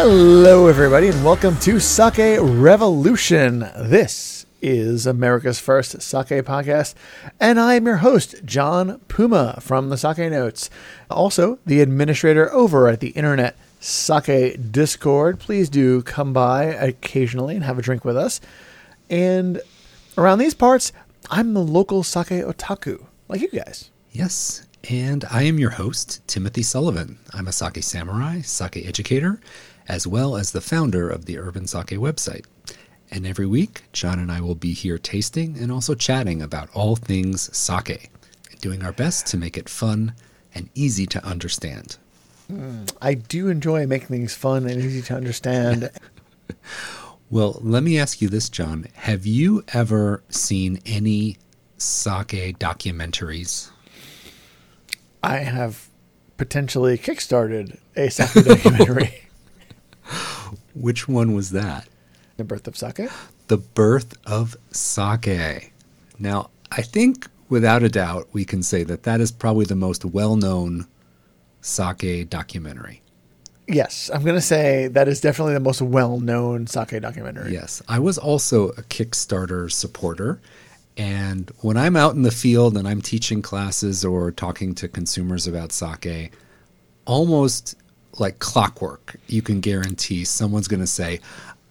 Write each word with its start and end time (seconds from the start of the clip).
Hello, 0.00 0.68
everybody, 0.68 1.08
and 1.08 1.24
welcome 1.24 1.58
to 1.58 1.80
Sake 1.80 2.38
Revolution. 2.40 3.68
This 3.76 4.46
is 4.62 5.08
America's 5.08 5.58
first 5.58 6.00
sake 6.00 6.28
podcast, 6.44 6.94
and 7.40 7.58
I 7.58 7.74
am 7.74 7.84
your 7.84 7.96
host, 7.96 8.36
John 8.44 9.00
Puma 9.08 9.58
from 9.60 9.88
the 9.88 9.96
Sake 9.96 10.30
Notes. 10.30 10.70
Also, 11.10 11.58
the 11.66 11.80
administrator 11.80 12.48
over 12.52 12.86
at 12.86 13.00
the 13.00 13.08
Internet 13.08 13.56
Sake 13.80 14.70
Discord. 14.70 15.40
Please 15.40 15.68
do 15.68 16.02
come 16.02 16.32
by 16.32 16.66
occasionally 16.66 17.56
and 17.56 17.64
have 17.64 17.80
a 17.80 17.82
drink 17.82 18.04
with 18.04 18.16
us. 18.16 18.40
And 19.10 19.60
around 20.16 20.38
these 20.38 20.54
parts, 20.54 20.92
I'm 21.28 21.54
the 21.54 21.60
local 21.60 22.04
sake 22.04 22.28
otaku, 22.28 23.04
like 23.26 23.40
you 23.40 23.48
guys. 23.48 23.90
Yes, 24.12 24.64
and 24.88 25.24
I 25.28 25.42
am 25.42 25.58
your 25.58 25.70
host, 25.70 26.24
Timothy 26.28 26.62
Sullivan. 26.62 27.18
I'm 27.34 27.48
a 27.48 27.52
sake 27.52 27.82
samurai, 27.82 28.42
sake 28.42 28.86
educator, 28.86 29.40
as 29.88 30.06
well 30.06 30.36
as 30.36 30.52
the 30.52 30.60
founder 30.60 31.08
of 31.08 31.24
the 31.24 31.38
Urban 31.38 31.66
Sake 31.66 31.98
website. 31.98 32.44
And 33.10 33.26
every 33.26 33.46
week, 33.46 33.82
John 33.92 34.18
and 34.18 34.30
I 34.30 34.40
will 34.40 34.54
be 34.54 34.74
here 34.74 34.98
tasting 34.98 35.56
and 35.58 35.72
also 35.72 35.94
chatting 35.94 36.42
about 36.42 36.68
all 36.74 36.94
things 36.94 37.56
sake, 37.56 38.10
doing 38.60 38.84
our 38.84 38.92
best 38.92 39.26
to 39.28 39.38
make 39.38 39.56
it 39.56 39.68
fun 39.68 40.12
and 40.54 40.68
easy 40.74 41.06
to 41.06 41.24
understand. 41.24 41.96
Hmm, 42.48 42.84
I 43.00 43.14
do 43.14 43.48
enjoy 43.48 43.86
making 43.86 44.08
things 44.08 44.34
fun 44.34 44.66
and 44.68 44.82
easy 44.82 45.02
to 45.02 45.14
understand. 45.14 45.90
Well, 47.30 47.58
let 47.60 47.82
me 47.82 47.98
ask 47.98 48.22
you 48.22 48.30
this, 48.30 48.48
John. 48.48 48.86
Have 48.94 49.26
you 49.26 49.62
ever 49.74 50.22
seen 50.30 50.80
any 50.86 51.36
sake 51.76 52.58
documentaries? 52.58 53.70
I 55.22 55.38
have 55.38 55.88
potentially 56.38 56.96
kickstarted 56.96 57.78
a 57.96 58.08
sake 58.08 58.46
documentary, 58.46 59.24
Which 60.80 61.08
one 61.08 61.34
was 61.34 61.50
that? 61.50 61.88
The 62.36 62.44
Birth 62.44 62.68
of 62.68 62.76
Sake. 62.76 63.10
The 63.48 63.56
Birth 63.56 64.16
of 64.26 64.56
Sake. 64.70 65.72
Now, 66.18 66.50
I 66.70 66.82
think 66.82 67.26
without 67.48 67.82
a 67.82 67.88
doubt 67.88 68.28
we 68.32 68.44
can 68.44 68.62
say 68.62 68.82
that 68.84 69.02
that 69.04 69.20
is 69.20 69.32
probably 69.32 69.64
the 69.64 69.74
most 69.74 70.04
well 70.04 70.36
known 70.36 70.86
sake 71.60 72.28
documentary. 72.30 73.02
Yes, 73.68 74.10
I'm 74.12 74.22
going 74.22 74.34
to 74.34 74.40
say 74.40 74.88
that 74.88 75.08
is 75.08 75.20
definitely 75.20 75.52
the 75.52 75.60
most 75.60 75.82
well-known 75.82 76.66
sake 76.66 77.02
documentary. 77.02 77.52
Yes, 77.52 77.82
I 77.86 77.98
was 77.98 78.16
also 78.16 78.70
a 78.70 78.82
Kickstarter 78.82 79.70
supporter. 79.70 80.40
And 80.96 81.52
when 81.60 81.76
I'm 81.76 81.94
out 81.94 82.14
in 82.14 82.22
the 82.22 82.30
field 82.30 82.76
and 82.78 82.88
I'm 82.88 83.02
teaching 83.02 83.42
classes 83.42 84.06
or 84.06 84.32
talking 84.32 84.74
to 84.76 84.88
consumers 84.88 85.46
about 85.46 85.70
sake, 85.72 86.32
almost 87.04 87.76
like 88.20 88.38
clockwork, 88.38 89.16
you 89.26 89.42
can 89.42 89.60
guarantee 89.60 90.24
someone's 90.24 90.68
going 90.68 90.80
to 90.80 90.86
say, 90.86 91.20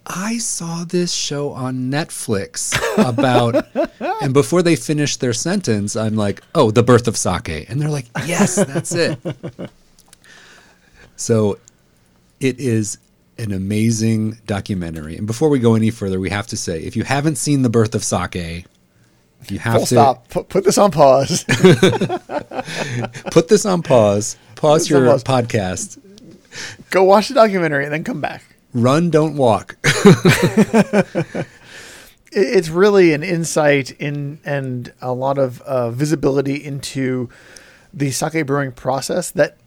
I 0.06 0.38
saw 0.38 0.86
this 0.86 1.12
show 1.12 1.52
on 1.52 1.92
Netflix 1.92 2.73
about, 2.98 3.67
and 4.22 4.34
before 4.34 4.62
they 4.62 4.76
finish 4.78 5.17
their 5.17 5.34
sentence, 5.34 5.95
I'm 5.95 6.16
like, 6.16 6.42
oh, 6.56 6.72
the 6.72 6.84
birth 6.84 7.08
of 7.08 7.17
sake. 7.17 7.70
And 7.70 7.81
they're 7.81 7.89
like, 7.89 8.06
yes, 8.26 8.56
that's 8.56 8.94
it. 8.94 9.20
So 11.17 11.58
it 12.39 12.59
is 12.59 13.00
an 13.38 13.52
amazing 13.52 14.38
documentary. 14.45 15.17
And 15.17 15.27
before 15.27 15.50
we 15.50 15.60
go 15.60 15.76
any 15.76 15.89
further, 15.89 16.20
we 16.20 16.30
have 16.30 16.48
to 16.48 16.58
say 16.58 16.80
if 16.82 16.95
you 16.95 17.04
haven't 17.04 17.36
seen 17.36 17.64
The 17.64 17.70
Birth 17.70 17.95
of 17.95 18.04
Sake, 18.04 18.66
you 19.50 19.60
have 19.60 19.73
Full 19.73 19.82
to 19.82 19.88
stop. 19.88 20.30
Put, 20.30 20.50
put 20.50 20.64
this 20.64 20.77
on 20.77 20.92
pause. 20.92 21.44
put 23.32 23.48
this 23.50 23.66
on 23.66 23.82
pause, 23.83 24.38
pause 24.55 24.88
this 24.88 24.95
on 24.95 25.04
your 25.04 25.11
pause. 25.11 25.23
podcast, 25.23 26.00
Go 26.90 27.04
watch 27.04 27.28
the 27.28 27.34
documentary 27.34 27.84
and 27.84 27.94
then 27.94 28.04
come 28.04 28.22
back. 28.22 28.44
run, 28.73 29.10
don't 29.10 29.36
walk. 29.36 29.78
It's 32.32 32.70
really 32.70 33.14
an 33.14 33.23
insight 33.23 33.92
in 33.92 34.40
and 34.44 34.94
a 35.02 35.14
lot 35.14 35.38
of 35.38 35.62
uh, 35.62 35.92
visibility 35.92 36.56
into 36.56 37.30
the 37.94 38.12
sake 38.12 38.45
brewing 38.45 38.73
process 38.73 39.32
that 39.32 39.58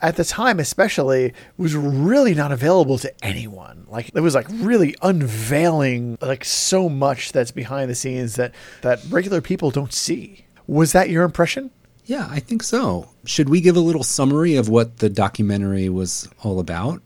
at 0.00 0.16
the 0.16 0.24
time 0.24 0.60
especially 0.60 1.32
was 1.56 1.74
really 1.74 2.34
not 2.34 2.52
available 2.52 2.96
to 2.98 3.12
anyone 3.24 3.86
like 3.88 4.10
it 4.14 4.20
was 4.20 4.34
like 4.34 4.46
really 4.50 4.94
unveiling 5.02 6.16
like 6.20 6.44
so 6.44 6.88
much 6.88 7.32
that's 7.32 7.50
behind 7.50 7.90
the 7.90 7.94
scenes 7.94 8.36
that 8.36 8.54
that 8.82 9.00
regular 9.08 9.40
people 9.40 9.70
don't 9.70 9.92
see 9.92 10.44
was 10.66 10.92
that 10.92 11.08
your 11.10 11.24
impression 11.24 11.70
yeah, 12.06 12.26
I 12.30 12.40
think 12.40 12.62
so. 12.62 13.08
Should 13.24 13.48
we 13.48 13.60
give 13.60 13.76
a 13.76 13.80
little 13.80 14.02
summary 14.02 14.56
of 14.56 14.68
what 14.68 14.98
the 14.98 15.10
documentary 15.10 15.88
was 15.88 16.28
all 16.42 16.60
about? 16.60 17.02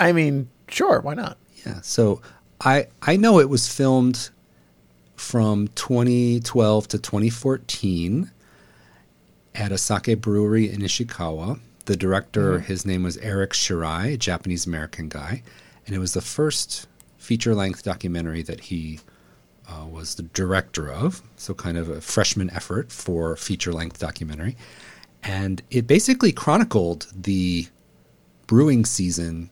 i 0.00 0.12
mean 0.12 0.48
sure 0.68 1.00
why 1.02 1.14
not 1.14 1.36
Yeah. 1.64 1.80
So 1.82 2.22
I 2.60 2.88
I 3.02 3.16
know 3.16 3.38
it 3.38 3.48
was 3.48 3.68
filmed 3.68 4.30
from 5.14 5.68
2012 5.68 6.88
to 6.88 6.98
2014 6.98 8.30
at 9.54 9.72
a 9.72 9.78
sake 9.78 10.20
brewery 10.20 10.70
in 10.70 10.80
Ishikawa. 10.80 11.60
The 11.84 11.96
director, 11.96 12.54
mm-hmm. 12.54 12.64
his 12.64 12.86
name 12.86 13.02
was 13.02 13.18
Eric 13.18 13.52
Shirai, 13.52 14.14
a 14.14 14.16
Japanese 14.16 14.66
American 14.66 15.08
guy, 15.08 15.42
and 15.86 15.94
it 15.94 15.98
was 15.98 16.14
the 16.14 16.20
first 16.20 16.86
feature 17.18 17.54
length 17.54 17.82
documentary 17.82 18.42
that 18.42 18.60
he 18.60 19.00
uh, 19.70 19.86
was 19.86 20.16
the 20.16 20.22
director 20.22 20.90
of. 20.90 21.22
So 21.36 21.54
kind 21.54 21.78
of 21.78 21.88
a 21.88 22.00
freshman 22.00 22.50
effort 22.50 22.90
for 22.92 23.36
feature 23.36 23.72
length 23.72 23.98
documentary, 23.98 24.56
and 25.22 25.62
it 25.70 25.86
basically 25.86 26.32
chronicled 26.32 27.06
the 27.14 27.68
brewing 28.46 28.84
season 28.84 29.50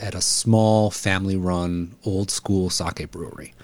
at 0.00 0.14
a 0.14 0.20
small 0.20 0.90
family 0.90 1.36
run 1.36 1.94
old 2.04 2.30
school 2.30 2.70
sake 2.70 3.10
brewery. 3.10 3.54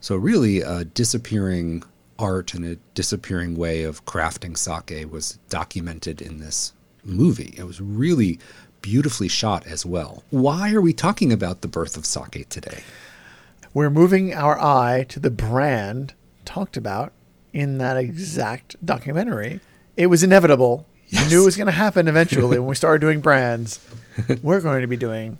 So, 0.00 0.16
really, 0.16 0.60
a 0.60 0.84
disappearing 0.84 1.84
art 2.18 2.54
and 2.54 2.64
a 2.64 2.76
disappearing 2.94 3.56
way 3.56 3.82
of 3.84 4.04
crafting 4.04 4.56
sake 4.56 5.10
was 5.10 5.38
documented 5.48 6.20
in 6.20 6.38
this 6.38 6.72
movie. 7.04 7.54
It 7.56 7.64
was 7.64 7.80
really 7.80 8.38
beautifully 8.80 9.28
shot 9.28 9.66
as 9.66 9.86
well. 9.86 10.24
Why 10.30 10.72
are 10.72 10.80
we 10.80 10.92
talking 10.92 11.32
about 11.32 11.60
the 11.60 11.68
birth 11.68 11.96
of 11.96 12.04
sake 12.06 12.48
today? 12.48 12.82
We're 13.74 13.90
moving 13.90 14.34
our 14.34 14.58
eye 14.60 15.04
to 15.08 15.20
the 15.20 15.30
brand 15.30 16.14
talked 16.44 16.76
about 16.76 17.12
in 17.52 17.78
that 17.78 17.96
exact 17.96 18.76
documentary. 18.84 19.60
It 19.96 20.06
was 20.06 20.22
inevitable. 20.22 20.86
You 21.08 21.24
knew 21.28 21.42
it 21.42 21.44
was 21.46 21.56
going 21.56 21.66
to 21.66 21.72
happen 21.72 22.08
eventually 22.08 22.58
when 22.58 22.68
we 22.68 22.74
started 22.74 23.00
doing 23.00 23.20
brands. 23.20 23.80
We're 24.42 24.62
going 24.62 24.80
to 24.80 24.86
be 24.86 24.96
doing 24.96 25.38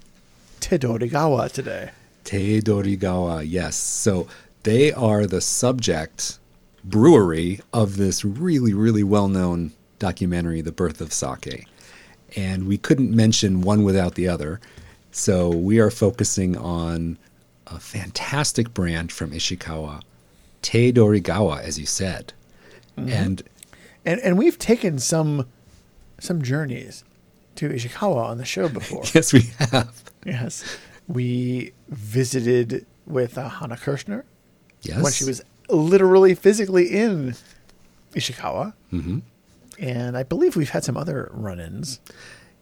Tedorigawa 0.60 1.50
today. 1.50 1.90
Te 2.24 2.60
Dorigawa, 2.60 3.44
yes. 3.46 3.76
So, 3.76 4.28
they 4.64 4.92
are 4.92 5.26
the 5.26 5.40
subject 5.40 6.38
brewery 6.84 7.60
of 7.72 7.96
this 7.96 8.24
really, 8.24 8.74
really 8.74 9.02
well 9.02 9.28
known 9.28 9.72
documentary, 9.98 10.60
The 10.60 10.72
Birth 10.72 11.00
of 11.00 11.12
Sake. 11.12 11.66
And 12.36 12.66
we 12.68 12.78
couldn't 12.78 13.10
mention 13.10 13.62
one 13.62 13.82
without 13.82 14.14
the 14.14 14.28
other. 14.28 14.60
So 15.10 15.50
we 15.50 15.78
are 15.78 15.90
focusing 15.90 16.56
on 16.56 17.18
a 17.66 17.78
fantastic 17.78 18.72
brand 18.74 19.12
from 19.12 19.30
Ishikawa, 19.32 20.02
Te 20.62 20.92
Dorigawa, 20.92 21.62
as 21.62 21.78
you 21.78 21.86
said. 21.86 22.32
And 22.96 23.42
And 24.04 24.20
and 24.20 24.36
we've 24.38 24.58
taken 24.58 24.98
some 24.98 25.46
some 26.20 26.42
journeys 26.42 27.04
to 27.56 27.68
Ishikawa 27.68 28.24
on 28.24 28.38
the 28.38 28.44
show 28.44 28.68
before. 28.68 29.02
yes, 29.14 29.32
we 29.32 29.50
have. 29.58 30.02
yes. 30.24 30.64
We 31.08 31.72
visited 31.88 32.86
with 33.06 33.36
uh, 33.38 33.48
Hannah 33.48 33.76
Kirshner 33.76 34.24
Yes. 34.82 35.02
when 35.02 35.12
she 35.12 35.24
was 35.24 35.42
literally 35.68 36.34
physically 36.34 36.86
in 36.88 37.34
Ishikawa. 38.14 38.74
Mm-hmm. 38.92 39.18
And 39.78 40.16
I 40.16 40.22
believe 40.22 40.54
we've 40.56 40.70
had 40.70 40.84
some 40.84 40.96
other 40.96 41.30
run-ins. 41.32 41.98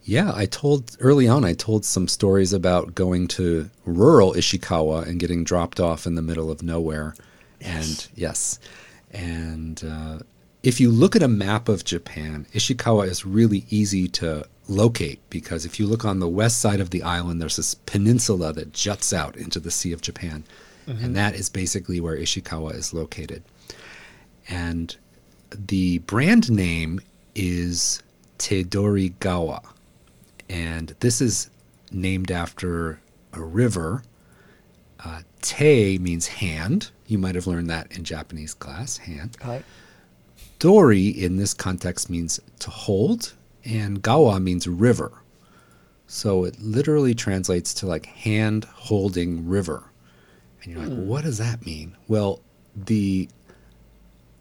Yeah, 0.04 0.32
I 0.34 0.46
told 0.46 0.96
early 1.00 1.28
on, 1.28 1.44
I 1.44 1.52
told 1.52 1.84
some 1.84 2.08
stories 2.08 2.52
about 2.52 2.94
going 2.94 3.28
to 3.28 3.70
rural 3.84 4.32
Ishikawa 4.32 5.06
and 5.06 5.20
getting 5.20 5.44
dropped 5.44 5.78
off 5.78 6.06
in 6.06 6.14
the 6.14 6.22
middle 6.22 6.50
of 6.50 6.62
nowhere. 6.62 7.14
And 7.60 8.08
yes, 8.14 8.58
and 9.12 9.82
uh, 9.84 10.20
if 10.62 10.80
you 10.80 10.90
look 10.90 11.14
at 11.14 11.22
a 11.22 11.28
map 11.28 11.68
of 11.68 11.84
Japan, 11.84 12.46
Ishikawa 12.54 13.06
is 13.06 13.26
really 13.26 13.64
easy 13.70 14.08
to 14.08 14.46
locate 14.68 15.20
because 15.30 15.64
if 15.66 15.78
you 15.78 15.86
look 15.86 16.04
on 16.04 16.20
the 16.20 16.28
west 16.28 16.60
side 16.60 16.80
of 16.80 16.90
the 16.90 17.02
island, 17.02 17.40
there's 17.40 17.56
this 17.56 17.74
peninsula 17.74 18.52
that 18.54 18.72
juts 18.72 19.12
out 19.12 19.36
into 19.36 19.60
the 19.60 19.70
Sea 19.70 19.92
of 19.92 20.00
Japan. 20.00 20.44
And 20.86 21.14
that 21.14 21.34
is 21.34 21.48
basically 21.48 22.00
where 22.00 22.16
Ishikawa 22.16 22.74
is 22.74 22.92
located. 22.92 23.44
And 24.48 24.96
the 25.50 25.98
brand 25.98 26.50
name 26.50 27.00
is 27.36 28.02
Tedorigawa. 28.38 29.64
And 30.50 30.94
this 30.98 31.20
is 31.20 31.48
named 31.92 32.30
after 32.32 33.00
a 33.32 33.40
river. 33.42 34.02
Uh, 35.02 35.22
te 35.40 35.96
means 35.98 36.26
hand. 36.26 36.90
You 37.06 37.18
might 37.18 37.36
have 37.36 37.46
learned 37.46 37.70
that 37.70 37.96
in 37.96 38.02
Japanese 38.04 38.52
class, 38.52 38.96
hand. 38.98 39.36
Dori 40.58 41.06
in 41.08 41.36
this 41.36 41.54
context 41.54 42.10
means 42.10 42.40
to 42.58 42.70
hold, 42.70 43.32
and 43.64 44.02
gawa 44.02 44.42
means 44.42 44.66
river. 44.66 45.12
So 46.06 46.44
it 46.44 46.60
literally 46.60 47.14
translates 47.14 47.72
to 47.74 47.86
like 47.86 48.06
hand 48.06 48.64
holding 48.64 49.48
river. 49.48 49.84
And 50.62 50.72
you're 50.72 50.82
like, 50.82 50.92
Hmm. 50.92 51.06
what 51.06 51.22
does 51.24 51.38
that 51.38 51.64
mean? 51.64 51.96
Well, 52.08 52.40
the 52.74 53.28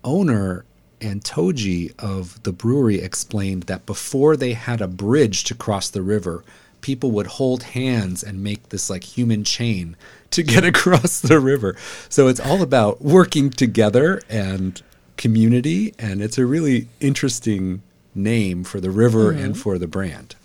owner 0.03 0.65
and 1.01 1.23
Toji 1.23 1.93
of 1.99 2.41
the 2.43 2.51
brewery 2.51 2.99
explained 3.01 3.63
that 3.63 3.85
before 3.85 4.35
they 4.35 4.53
had 4.53 4.81
a 4.81 4.87
bridge 4.87 5.43
to 5.45 5.55
cross 5.55 5.89
the 5.89 6.01
river, 6.01 6.43
people 6.81 7.11
would 7.11 7.27
hold 7.27 7.63
hands 7.63 8.23
and 8.23 8.43
make 8.43 8.69
this 8.69 8.89
like 8.89 9.03
human 9.03 9.43
chain 9.43 9.95
to 10.31 10.43
get 10.43 10.63
across 10.73 11.19
the 11.19 11.39
river. 11.39 11.75
So 12.09 12.27
it's 12.27 12.39
all 12.39 12.61
about 12.61 13.01
working 13.01 13.49
together 13.49 14.21
and 14.29 14.81
community, 15.17 15.93
and 15.99 16.21
it's 16.21 16.37
a 16.37 16.45
really 16.45 16.87
interesting 16.99 17.81
name 18.15 18.63
for 18.63 18.79
the 18.79 18.91
river 18.91 19.33
mm-hmm. 19.33 19.43
and 19.43 19.57
for 19.57 19.77
the 19.77 19.87
brand. 19.87 20.35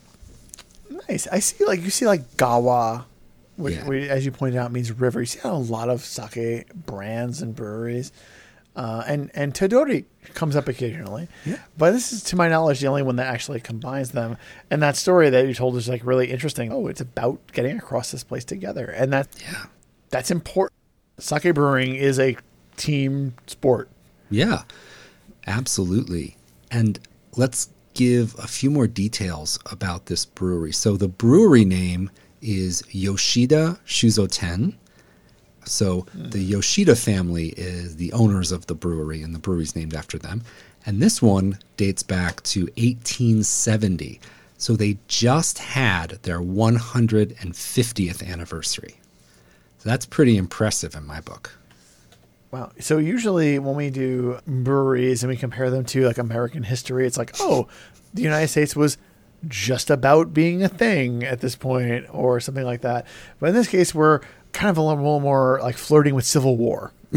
Nice. 1.08 1.26
I 1.28 1.38
see, 1.38 1.64
like 1.64 1.82
you 1.82 1.90
see, 1.90 2.06
like 2.06 2.36
Gawa, 2.36 3.04
which, 3.56 3.74
Yeah. 3.74 3.86
which, 3.86 4.08
as 4.08 4.24
you 4.24 4.32
pointed 4.32 4.58
out, 4.58 4.72
means 4.72 4.90
river. 4.92 5.20
You 5.20 5.26
see 5.26 5.40
a 5.44 5.54
lot 5.54 5.88
of 5.88 6.04
sake 6.04 6.72
brands 6.74 7.42
and 7.42 7.54
breweries, 7.54 8.12
uh, 8.76 9.04
and 9.06 9.30
and 9.34 9.54
Todori 9.54 10.04
comes 10.34 10.56
up 10.56 10.68
occasionally. 10.68 11.28
Yeah. 11.44 11.58
But 11.78 11.92
this 11.92 12.12
is, 12.12 12.22
to 12.24 12.36
my 12.36 12.48
knowledge, 12.48 12.80
the 12.80 12.86
only 12.88 13.02
one 13.02 13.16
that 13.16 13.26
actually 13.26 13.60
combines 13.60 14.10
them. 14.12 14.36
And 14.70 14.82
that 14.82 14.96
story 14.96 15.30
that 15.30 15.46
you 15.46 15.54
told 15.54 15.76
is 15.76 15.88
like 15.88 16.04
really 16.04 16.30
interesting. 16.30 16.72
Oh, 16.72 16.86
it's 16.88 17.00
about 17.00 17.40
getting 17.52 17.76
across 17.76 18.10
this 18.10 18.24
place 18.24 18.44
together, 18.44 18.86
and 18.86 19.12
that 19.12 19.28
Yeah. 19.40 19.66
that's 20.10 20.30
important. 20.30 20.72
Sake 21.18 21.54
brewing 21.54 21.94
is 21.94 22.18
a 22.18 22.36
team 22.76 23.34
sport. 23.46 23.88
Yeah, 24.30 24.62
absolutely. 25.46 26.36
And 26.70 26.98
let's 27.36 27.70
give 27.94 28.34
a 28.38 28.48
few 28.48 28.70
more 28.70 28.86
details 28.88 29.58
about 29.70 30.06
this 30.06 30.24
brewery. 30.24 30.72
So 30.72 30.96
the 30.96 31.06
brewery 31.08 31.64
name 31.64 32.10
is 32.42 32.82
Yoshida 32.90 33.78
Shuzoten. 33.86 34.74
So 35.66 36.06
the 36.14 36.40
Yoshida 36.40 36.96
family 36.96 37.48
is 37.56 37.96
the 37.96 38.12
owners 38.12 38.52
of 38.52 38.66
the 38.66 38.74
brewery, 38.74 39.22
and 39.22 39.34
the 39.34 39.38
brewery's 39.38 39.74
named 39.76 39.94
after 39.94 40.18
them. 40.18 40.42
And 40.86 41.00
this 41.00 41.22
one 41.22 41.58
dates 41.76 42.02
back 42.02 42.42
to 42.44 42.64
1870. 42.76 44.20
So 44.58 44.76
they 44.76 44.98
just 45.08 45.58
had 45.58 46.10
their 46.22 46.40
150th 46.40 48.26
anniversary. 48.26 48.96
So 49.78 49.88
that's 49.88 50.06
pretty 50.06 50.36
impressive 50.36 50.94
in 50.94 51.06
my 51.06 51.20
book. 51.20 51.58
Wow. 52.50 52.70
So 52.78 52.98
usually 52.98 53.58
when 53.58 53.74
we 53.74 53.90
do 53.90 54.38
breweries 54.46 55.22
and 55.22 55.30
we 55.30 55.36
compare 55.36 55.70
them 55.70 55.84
to 55.86 56.06
like 56.06 56.18
American 56.18 56.62
history, 56.62 57.06
it's 57.06 57.18
like, 57.18 57.34
oh, 57.40 57.66
the 58.14 58.22
United 58.22 58.48
States 58.48 58.76
was 58.76 58.96
just 59.48 59.90
about 59.90 60.32
being 60.32 60.62
a 60.62 60.68
thing 60.68 61.24
at 61.24 61.40
this 61.40 61.56
point 61.56 62.06
or 62.10 62.40
something 62.40 62.64
like 62.64 62.82
that. 62.82 63.06
But 63.40 63.48
in 63.48 63.54
this 63.54 63.68
case, 63.68 63.94
we're 63.94 64.20
kind 64.54 64.70
of 64.70 64.78
a 64.78 64.82
little 64.82 65.20
more 65.20 65.60
like 65.62 65.76
flirting 65.76 66.14
with 66.14 66.24
civil 66.24 66.56
war. 66.56 66.92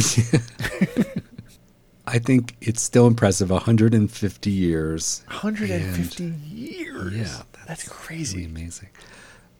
I 2.07 2.19
think 2.19 2.55
it's 2.61 2.81
still 2.81 3.07
impressive 3.07 3.49
150 3.49 4.49
years. 4.49 5.23
150 5.27 6.23
years. 6.23 7.13
Yeah, 7.13 7.23
That's, 7.53 7.65
that's 7.67 7.87
crazy. 7.87 8.37
Really 8.37 8.49
amazing. 8.49 8.89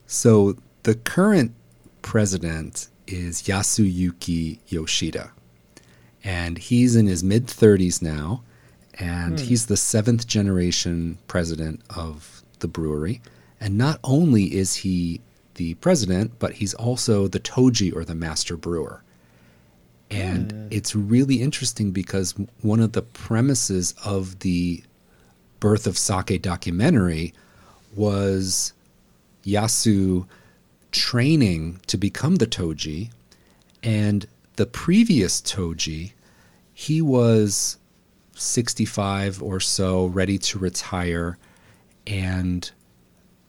So 0.06 0.56
the 0.84 0.96
current 0.96 1.54
president 2.02 2.88
is 3.06 3.44
Yasuyuki 3.44 4.60
Yoshida. 4.68 5.32
And 6.24 6.58
he's 6.58 6.96
in 6.96 7.08
his 7.08 7.24
mid 7.24 7.48
30s 7.48 8.02
now. 8.02 8.44
And 9.00 9.40
hmm. 9.40 9.46
he's 9.46 9.68
the 9.68 9.78
seventh 9.78 10.26
generation 10.28 11.18
president 11.28 11.82
of 11.96 12.42
the 12.60 12.68
brewery. 12.68 13.22
And 13.60 13.78
not 13.78 14.00
only 14.04 14.56
is 14.56 14.76
he 14.76 15.22
the 15.58 15.74
president, 15.76 16.40
but 16.40 16.54
he's 16.54 16.74
also 16.74 17.28
the 17.28 17.40
Toji 17.40 17.94
or 17.96 18.04
the 18.04 18.16
master 18.16 18.56
brewer. 18.56 19.04
And 20.10 20.54
mm. 20.54 20.68
it's 20.72 20.96
really 20.96 21.42
interesting 21.42 21.92
because 21.92 22.34
one 22.62 22.80
of 22.80 22.94
the 22.94 23.02
premises 23.02 23.94
of 24.04 24.40
the 24.40 24.84
Birth 25.60 25.86
of 25.88 25.98
Sake 25.98 26.42
documentary 26.42 27.34
was 27.96 28.74
Yasu 29.44 30.26
training 30.92 31.82
to 31.88 31.98
become 31.98 32.36
the 32.36 32.48
Toji. 32.48 33.12
And 33.84 34.26
the 34.56 34.66
previous 34.66 35.42
Toji, 35.42 36.14
he 36.74 37.02
was 37.02 37.78
65 38.36 39.42
or 39.42 39.60
so, 39.60 40.06
ready 40.06 40.38
to 40.38 40.60
retire. 40.60 41.38
And 42.06 42.70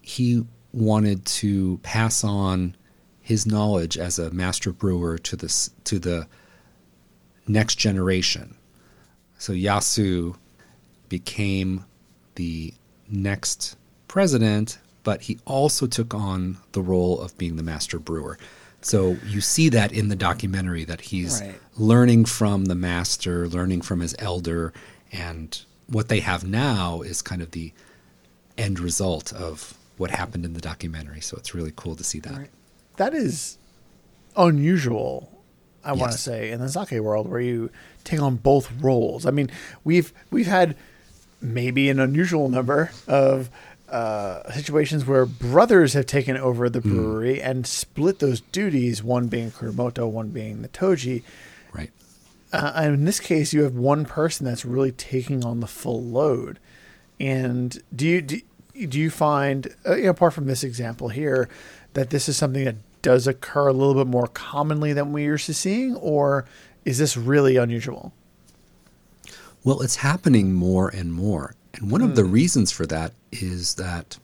he 0.01 0.45
wanted 0.79 1.25
to 1.27 1.79
pass 1.83 2.25
on 2.25 2.75
his 3.21 3.47
knowledge 3.47 3.99
as 3.99 4.19
a 4.19 4.31
master 4.31 4.73
brewer 4.73 5.19
to 5.19 5.37
the, 5.37 5.71
to 5.85 5.99
the 5.99 6.27
next 7.47 7.77
generation. 7.77 8.57
So 9.39 9.53
Yasu 9.53 10.37
became 11.09 11.85
the 12.37 12.75
next 13.11 13.77
president, 14.09 14.79
but 15.05 15.23
he 15.23 15.39
also 15.45 15.87
took 15.87 16.15
on 16.15 16.59
the 16.73 16.83
role 16.83 17.21
of 17.21 17.37
being 17.39 17.57
the 17.57 17.63
master 17.63 17.99
brewer. 17.99 18.39
So 18.81 19.17
you 19.27 19.41
see 19.41 19.69
that 19.71 19.93
in 19.93 20.09
the 20.09 20.17
documentary 20.17 20.85
that 20.85 21.01
he's 21.01 21.41
Right. 21.41 21.61
learning 21.77 22.27
from 22.27 22.67
the 22.67 22.75
master, 22.75 23.49
learning 23.49 23.83
from 23.83 24.01
his 24.01 24.15
elder, 24.19 24.73
and 25.13 25.61
what 25.89 26.09
they 26.09 26.21
have 26.21 26.45
now 26.47 27.01
is 27.03 27.23
kind 27.23 27.43
of 27.43 27.51
the 27.53 27.73
end 28.57 28.79
result 28.81 29.33
of 29.33 29.78
what 29.99 30.11
happened 30.11 30.45
in 30.45 30.55
the 30.55 30.61
documentary. 30.61 31.21
So 31.21 31.37
it's 31.37 31.55
really 31.55 31.73
cool 31.75 31.97
to 31.97 32.05
see 32.05 32.21
that. 32.21 32.37
Right. 32.37 32.51
That 32.97 33.15
is 33.15 33.59
unusual, 34.37 35.43
I 35.85 35.93
want 35.93 36.13
to 36.13 36.19
say, 36.19 36.51
in 36.51 36.61
the 36.61 36.69
sake 36.69 37.01
world 37.01 37.29
where 37.29 37.41
you 37.41 37.71
take 38.05 38.21
on 38.21 38.37
both 38.37 38.71
roles. 38.81 39.27
I 39.27 39.31
mean, 39.31 39.51
we've 39.85 40.13
we've 40.31 40.47
had 40.47 40.77
maybe 41.41 41.89
an 41.89 42.01
unusual 42.01 42.49
number 42.49 42.91
of 43.07 43.51
uh, 43.89 44.51
situations 44.53 45.07
where 45.07 45.25
brothers 45.25 45.95
have 45.95 46.07
taken 46.07 46.37
over 46.37 46.69
the 46.69 46.81
brewery 46.81 47.41
and 47.41 47.67
split 47.67 48.19
those 48.19 48.41
duties, 48.41 49.03
one 49.03 49.29
being 49.29 49.51
Kuramoto, 49.51 50.11
one 50.11 50.29
being 50.29 50.63
the 50.63 50.69
Toji. 50.69 51.23
Right. 51.73 51.91
Uh, 52.53 52.73
and 52.75 52.95
in 52.95 53.05
this 53.05 53.21
case, 53.21 53.53
you 53.53 53.63
have 53.63 53.75
one 53.75 54.05
person 54.05 54.45
that's 54.45 54.65
really 54.65 54.93
taking 54.93 55.45
on 55.45 55.61
the 55.61 55.67
full 55.67 56.03
load. 56.03 56.59
And 57.21 57.83
do 57.95 58.07
you 58.07 58.21
do, 58.21 58.41
do 58.87 58.99
you 58.99 59.11
find, 59.11 59.75
uh, 59.87 59.97
you 59.97 60.05
know, 60.05 60.11
apart 60.11 60.35
from 60.35 60.47
this 60.47 60.63
example 60.63 61.09
here, 61.09 61.49
that 61.95 62.11
this 62.11 62.29
is 62.29 62.37
something 62.37 62.65
that 62.65 62.77
does 63.03 63.27
occur 63.27 63.69
a 63.69 63.73
little 63.73 63.95
bit 63.95 64.07
more 64.07 64.27
commonly 64.27 64.93
than 64.93 65.13
we're 65.13 65.33
used 65.33 65.47
to 65.47 65.55
seeing, 65.55 65.97
or 65.97 66.45
is 66.85 66.99
this 66.99 67.17
really 67.17 67.57
unusual? 67.57 68.13
Well, 69.65 69.83
it's 69.83 69.97
happening 69.97 70.53
more 70.53 70.89
and 70.89 71.13
more. 71.13 71.55
And 71.75 71.91
one 71.91 72.03
of 72.03 72.17
the 72.17 72.25
reasons 72.25 72.73
for 72.73 72.87
that 72.87 73.13
is 73.31 73.75
that 73.75 74.19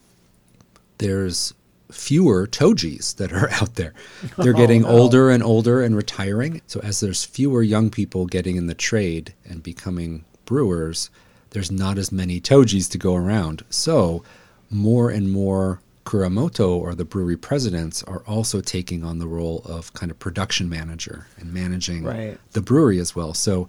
there's 0.97 1.53
fewer 1.91 2.47
Tojis 2.47 3.15
that 3.17 3.31
are 3.31 3.49
out 3.61 3.75
there. 3.75 3.93
They're 4.37 4.53
getting 4.53 4.81
no. 4.81 4.89
older 4.89 5.29
and 5.29 5.43
older 5.43 5.81
and 5.81 5.95
retiring. 5.95 6.61
So 6.67 6.79
as 6.81 6.99
there's 6.99 7.23
fewer 7.23 7.61
young 7.63 7.89
people 7.89 8.25
getting 8.25 8.55
in 8.55 8.67
the 8.67 8.73
trade 8.73 9.33
and 9.45 9.61
becoming 9.61 10.25
brewers, 10.45 11.09
there's 11.51 11.71
not 11.71 11.97
as 11.97 12.11
many 12.11 12.41
Tojis 12.41 12.89
to 12.91 12.97
go 12.97 13.15
around. 13.15 13.63
So 13.69 14.23
more 14.69 15.09
and 15.09 15.31
more 15.31 15.81
Kuramoto 16.05 16.69
or 16.69 16.93
the 16.93 17.05
brewery 17.05 17.37
presidents 17.37 18.03
are 18.03 18.23
also 18.27 18.61
taking 18.61 19.03
on 19.03 19.17
the 19.19 19.27
role 19.27 19.61
of 19.65 19.91
kind 19.93 20.11
of 20.11 20.19
production 20.19 20.69
manager 20.69 21.25
and 21.37 21.51
managing 21.53 22.03
Right. 22.03 22.37
the 22.51 22.61
brewery 22.61 22.99
as 22.99 23.15
well. 23.15 23.33
So 23.33 23.67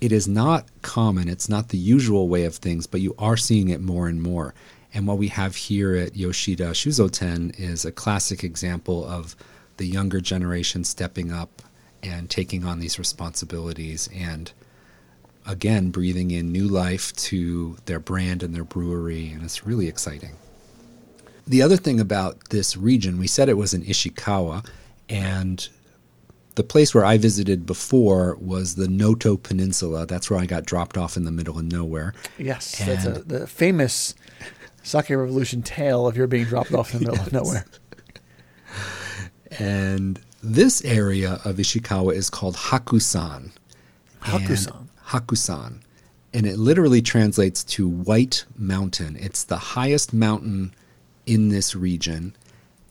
it 0.00 0.12
is 0.12 0.28
not 0.28 0.66
common, 0.82 1.28
it's 1.28 1.48
not 1.48 1.70
the 1.70 1.78
usual 1.78 2.28
way 2.28 2.44
of 2.44 2.54
things, 2.56 2.86
but 2.86 3.00
you 3.00 3.14
are 3.18 3.36
seeing 3.36 3.70
it 3.70 3.80
more 3.80 4.06
and 4.06 4.22
more. 4.22 4.54
And 4.92 5.08
what 5.08 5.18
we 5.18 5.28
have 5.28 5.56
here 5.56 5.96
at 5.96 6.16
Yoshida 6.16 6.70
Shuzoten 6.70 7.58
is 7.58 7.84
a 7.84 7.90
classic 7.90 8.44
example 8.44 9.04
of 9.04 9.34
the 9.76 9.86
younger 9.86 10.20
generation 10.20 10.84
stepping 10.84 11.32
up 11.32 11.62
and 12.04 12.30
taking 12.30 12.64
on 12.64 12.78
these 12.78 12.98
responsibilities 12.98 14.08
and 14.14 14.52
again 15.46 15.90
breathing 15.90 16.30
in 16.30 16.50
new 16.50 16.66
life 16.66 17.14
to 17.16 17.76
their 17.84 18.00
brand 18.00 18.42
and 18.42 18.54
their 18.54 18.64
brewery 18.64 19.30
and 19.30 19.42
it's 19.42 19.66
really 19.66 19.88
exciting. 19.88 20.32
The 21.46 21.60
other 21.60 21.76
thing 21.76 22.00
about 22.00 22.48
this 22.48 22.76
region, 22.76 23.18
we 23.18 23.26
said 23.26 23.48
it 23.48 23.58
was 23.58 23.74
in 23.74 23.82
Ishikawa 23.82 24.66
and 25.08 25.68
the 26.54 26.62
place 26.62 26.94
where 26.94 27.04
I 27.04 27.18
visited 27.18 27.66
before 27.66 28.36
was 28.40 28.76
the 28.76 28.88
Noto 28.88 29.36
Peninsula. 29.36 30.06
That's 30.06 30.30
where 30.30 30.38
I 30.38 30.46
got 30.46 30.64
dropped 30.64 30.96
off 30.96 31.16
in 31.16 31.24
the 31.24 31.32
middle 31.32 31.58
of 31.58 31.64
nowhere. 31.64 32.14
Yes, 32.38 32.78
that's 32.78 33.04
a, 33.04 33.10
the 33.10 33.46
famous 33.46 34.14
sake 34.82 35.10
revolution 35.10 35.62
tale 35.62 36.06
of 36.06 36.16
your 36.16 36.26
being 36.26 36.44
dropped 36.44 36.72
off 36.72 36.94
in 36.94 37.00
the 37.00 37.10
middle 37.10 37.26
of 37.26 37.32
nowhere. 37.44 37.64
And 39.58 40.20
this 40.42 40.84
area 40.84 41.40
of 41.44 41.56
Ishikawa 41.56 42.14
is 42.14 42.30
called 42.30 42.56
Hakusan. 42.56 43.50
Hakusan. 44.22 44.83
Hakusan. 45.08 45.80
And 46.32 46.46
it 46.46 46.58
literally 46.58 47.02
translates 47.02 47.62
to 47.64 47.88
White 47.88 48.44
Mountain. 48.56 49.16
It's 49.20 49.44
the 49.44 49.56
highest 49.56 50.12
mountain 50.12 50.74
in 51.26 51.48
this 51.48 51.76
region. 51.76 52.34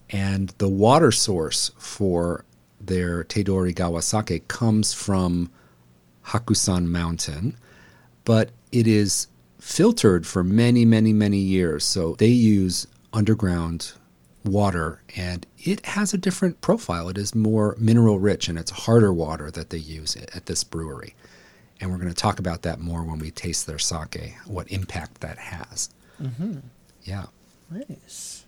And 0.09 0.49
the 0.59 0.69
water 0.69 1.11
source 1.11 1.71
for 1.77 2.45
their 2.79 3.23
Tedorigawa 3.23 4.01
sake 4.03 4.47
comes 4.47 4.93
from 4.93 5.49
Hakusan 6.27 6.85
Mountain, 6.85 7.57
but 8.25 8.51
it 8.71 8.87
is 8.87 9.27
filtered 9.59 10.25
for 10.27 10.43
many, 10.43 10.85
many, 10.85 11.13
many 11.13 11.37
years. 11.37 11.83
So 11.83 12.15
they 12.15 12.27
use 12.27 12.87
underground 13.11 13.93
water 14.43 15.01
and 15.15 15.45
it 15.59 15.85
has 15.85 16.13
a 16.13 16.17
different 16.17 16.59
profile. 16.61 17.09
It 17.09 17.17
is 17.17 17.33
more 17.33 17.75
mineral 17.79 18.19
rich 18.19 18.49
and 18.49 18.57
it's 18.57 18.71
harder 18.71 19.13
water 19.13 19.49
that 19.51 19.69
they 19.69 19.77
use 19.77 20.15
at 20.15 20.45
this 20.47 20.63
brewery. 20.63 21.15
And 21.83 21.91
we're 21.91 21.97
going 21.97 22.07
to 22.07 22.15
talk 22.15 22.39
about 22.39 22.61
that 22.61 22.79
more 22.79 23.03
when 23.03 23.19
we 23.19 23.29
taste 23.29 23.67
their 23.67 23.77
sake, 23.77 24.35
what 24.45 24.71
impact 24.71 25.19
that 25.19 25.37
has. 25.37 25.89
Mm-hmm. 26.21 26.59
Yeah. 27.03 27.25
Nice. 27.69 28.45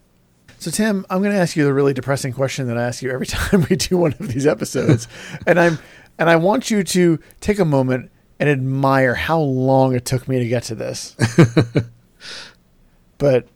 So, 0.58 0.72
Tim, 0.72 1.06
I'm 1.10 1.20
going 1.22 1.34
to 1.34 1.38
ask 1.38 1.58
you 1.58 1.66
the 1.66 1.74
really 1.74 1.94
depressing 1.94 2.32
question 2.32 2.68
that 2.68 2.78
I 2.78 2.84
ask 2.84 3.02
you 3.02 3.12
every 3.12 3.26
time 3.26 3.68
we 3.70 3.76
do 3.76 3.98
one 3.98 4.14
of 4.14 4.30
these 4.30 4.48
episodes, 4.48 5.10
and 5.46 5.60
I'm 5.60 5.80
and 6.18 6.30
I 6.30 6.38
want 6.38 6.72
you 6.72 6.82
to 6.82 7.20
take 7.42 7.60
a 7.60 7.66
moment 7.66 8.10
and 8.40 8.48
admire 8.48 9.16
how 9.16 9.42
long 9.42 9.94
it 9.94 10.06
took 10.06 10.30
me 10.30 10.40
to 10.40 10.48
get 10.48 10.64
to 10.64 10.76
this. 10.76 11.14
but 13.18 13.50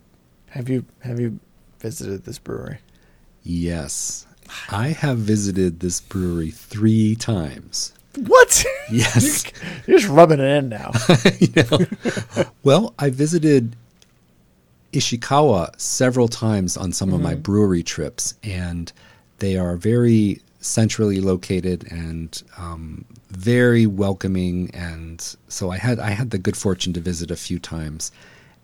have 0.50 0.68
you 0.68 0.84
have 1.00 1.18
you 1.18 1.40
visited 1.78 2.26
this 2.26 2.38
brewery? 2.38 2.80
Yes, 3.42 4.26
I 4.68 4.88
have 4.88 5.16
visited 5.16 5.80
this 5.80 6.02
brewery 6.02 6.50
three 6.50 7.16
times. 7.16 7.94
What? 8.16 8.64
Yes. 8.90 9.44
You're 9.86 10.00
just 10.00 10.10
rubbing 10.10 10.40
it 10.40 10.44
in 10.44 10.68
now. 10.68 10.90
you 11.38 11.52
know? 11.54 12.44
Well, 12.64 12.92
I 12.98 13.08
visited 13.10 13.76
Ishikawa 14.92 15.80
several 15.80 16.26
times 16.26 16.76
on 16.76 16.92
some 16.92 17.10
mm-hmm. 17.10 17.14
of 17.16 17.22
my 17.22 17.34
mm-hmm. 17.34 17.42
brewery 17.42 17.82
trips, 17.84 18.34
and 18.42 18.92
they 19.38 19.56
are 19.56 19.76
very 19.76 20.40
centrally 20.60 21.20
located 21.20 21.90
and 21.90 22.42
um, 22.58 23.04
very 23.28 23.86
welcoming. 23.86 24.70
And 24.74 25.20
so 25.48 25.70
I 25.70 25.78
had 25.78 26.00
I 26.00 26.10
had 26.10 26.30
the 26.30 26.38
good 26.38 26.56
fortune 26.56 26.92
to 26.94 27.00
visit 27.00 27.30
a 27.30 27.36
few 27.36 27.58
times, 27.58 28.10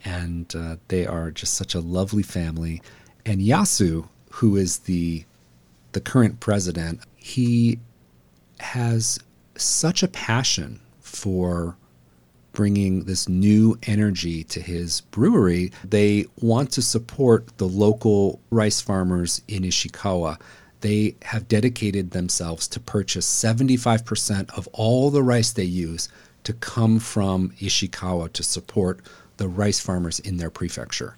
and 0.04 0.52
uh, 0.56 0.76
they 0.88 1.06
are 1.06 1.30
just 1.30 1.54
such 1.54 1.74
a 1.74 1.80
lovely 1.80 2.22
family. 2.24 2.82
And 3.24 3.40
Yasu, 3.40 4.08
who 4.30 4.56
is 4.56 4.78
the 4.80 5.24
the 5.92 6.00
current 6.00 6.40
president, 6.40 7.00
he 7.16 7.78
has 8.58 9.18
such 9.56 10.02
a 10.02 10.08
passion 10.08 10.80
for 11.00 11.76
bringing 12.52 13.04
this 13.04 13.28
new 13.28 13.78
energy 13.82 14.42
to 14.42 14.60
his 14.60 15.02
brewery. 15.02 15.70
They 15.84 16.24
want 16.40 16.72
to 16.72 16.82
support 16.82 17.58
the 17.58 17.68
local 17.68 18.40
rice 18.50 18.80
farmers 18.80 19.42
in 19.46 19.62
Ishikawa. 19.62 20.40
They 20.80 21.16
have 21.22 21.48
dedicated 21.48 22.12
themselves 22.12 22.66
to 22.68 22.80
purchase 22.80 23.26
75% 23.26 24.56
of 24.56 24.68
all 24.72 25.10
the 25.10 25.22
rice 25.22 25.52
they 25.52 25.64
use 25.64 26.08
to 26.44 26.54
come 26.54 26.98
from 26.98 27.50
Ishikawa 27.60 28.32
to 28.32 28.42
support 28.42 29.00
the 29.36 29.48
rice 29.48 29.80
farmers 29.80 30.18
in 30.20 30.38
their 30.38 30.50
prefecture. 30.50 31.14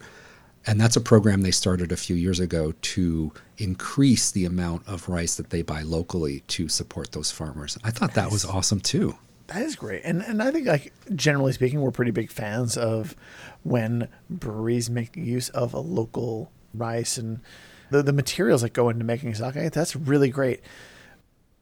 And 0.68 0.78
that's 0.78 0.96
a 0.96 1.00
program 1.00 1.40
they 1.40 1.50
started 1.50 1.92
a 1.92 1.96
few 1.96 2.14
years 2.14 2.40
ago 2.40 2.75
to 2.82 3.32
increase 3.56 4.30
the 4.30 4.44
amount 4.44 4.87
of 4.87 5.08
rice 5.08 5.34
that 5.37 5.48
they 5.48 5.62
buy 5.62 5.80
locally 5.80 6.40
to 6.40 6.68
support 6.68 7.12
those 7.12 7.30
farmers. 7.30 7.78
I 7.84 7.90
thought 7.90 8.12
that 8.14 8.30
was 8.30 8.44
awesome 8.44 8.80
too. 8.80 9.16
That 9.46 9.62
is 9.62 9.76
great. 9.76 10.02
And 10.04 10.20
and 10.20 10.42
I 10.42 10.50
think 10.50 10.66
like 10.66 10.92
generally 11.14 11.54
speaking, 11.54 11.80
we're 11.80 11.90
pretty 11.90 12.10
big 12.10 12.30
fans 12.30 12.76
of 12.76 13.16
when 13.62 14.08
breweries 14.28 14.90
make 14.90 15.16
use 15.16 15.48
of 15.48 15.72
a 15.72 15.80
local 15.80 16.52
rice 16.75 17.16
and 17.16 17.40
the, 17.90 18.02
the 18.02 18.12
materials 18.12 18.60
that 18.60 18.75
go 18.75 18.90
into 18.90 19.06
making 19.06 19.34
sake. 19.37 19.72
That's 19.72 19.96
really 19.96 20.28
great. 20.28 20.60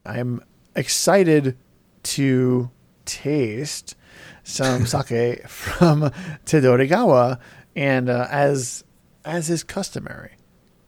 I'm 0.04 0.42
excited 0.74 1.56
to 2.02 2.70
taste 3.04 3.94
some 4.42 4.84
sake 4.86 5.46
from 5.46 6.10
Tedorigawa 6.44 7.38
and 7.76 8.08
uh, 8.08 8.26
as 8.30 8.82
as 9.26 9.50
is 9.50 9.62
customary 9.62 10.32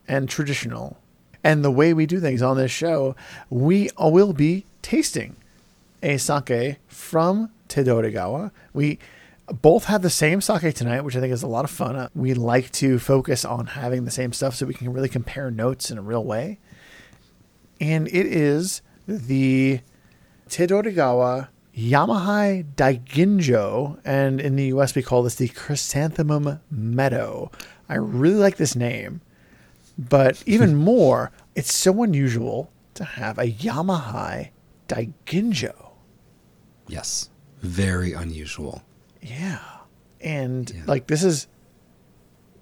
and 0.06 0.28
traditional 0.28 0.96
and 1.44 1.64
the 1.64 1.70
way 1.70 1.92
we 1.94 2.06
do 2.06 2.20
things 2.20 2.42
on 2.42 2.56
this 2.56 2.70
show, 2.70 3.14
we 3.50 3.90
will 3.98 4.32
be 4.32 4.64
tasting 4.82 5.36
a 6.02 6.16
sake 6.16 6.76
from 6.86 7.50
Tedorigawa. 7.68 8.50
We 8.72 8.98
both 9.46 9.84
have 9.84 10.02
the 10.02 10.10
same 10.10 10.40
sake 10.40 10.74
tonight, 10.74 11.02
which 11.02 11.16
I 11.16 11.20
think 11.20 11.32
is 11.32 11.42
a 11.42 11.48
lot 11.48 11.64
of 11.64 11.70
fun. 11.70 11.96
Uh, 11.96 12.08
we 12.14 12.34
like 12.34 12.70
to 12.72 12.98
focus 12.98 13.44
on 13.44 13.66
having 13.66 14.04
the 14.04 14.10
same 14.10 14.32
stuff 14.32 14.54
so 14.54 14.66
we 14.66 14.74
can 14.74 14.92
really 14.92 15.08
compare 15.08 15.50
notes 15.50 15.90
in 15.90 15.98
a 15.98 16.02
real 16.02 16.24
way. 16.24 16.58
And 17.80 18.08
it 18.08 18.26
is 18.26 18.82
the 19.06 19.80
Tedorigawa 20.48 21.48
Yamahai 21.76 22.64
Daiginjo, 22.74 24.00
and 24.04 24.40
in 24.40 24.56
the 24.56 24.64
US 24.66 24.94
we 24.96 25.02
call 25.02 25.22
this 25.22 25.36
the 25.36 25.48
Chrysanthemum 25.48 26.60
Meadow. 26.70 27.52
I 27.88 27.96
really 27.96 28.36
like 28.36 28.56
this 28.56 28.76
name, 28.76 29.20
but 29.98 30.42
even 30.46 30.76
more, 30.76 31.32
it's 31.54 31.72
so 31.72 32.02
unusual 32.02 32.70
to 32.94 33.04
have 33.04 33.38
a 33.38 33.50
Yamahai 33.50 34.50
Daiginjo. 34.88 35.92
Yes. 36.86 37.30
Very 37.60 38.12
unusual. 38.12 38.82
Yeah. 39.22 39.60
And 40.20 40.70
yeah. 40.70 40.82
like 40.86 41.06
this 41.06 41.22
is 41.22 41.46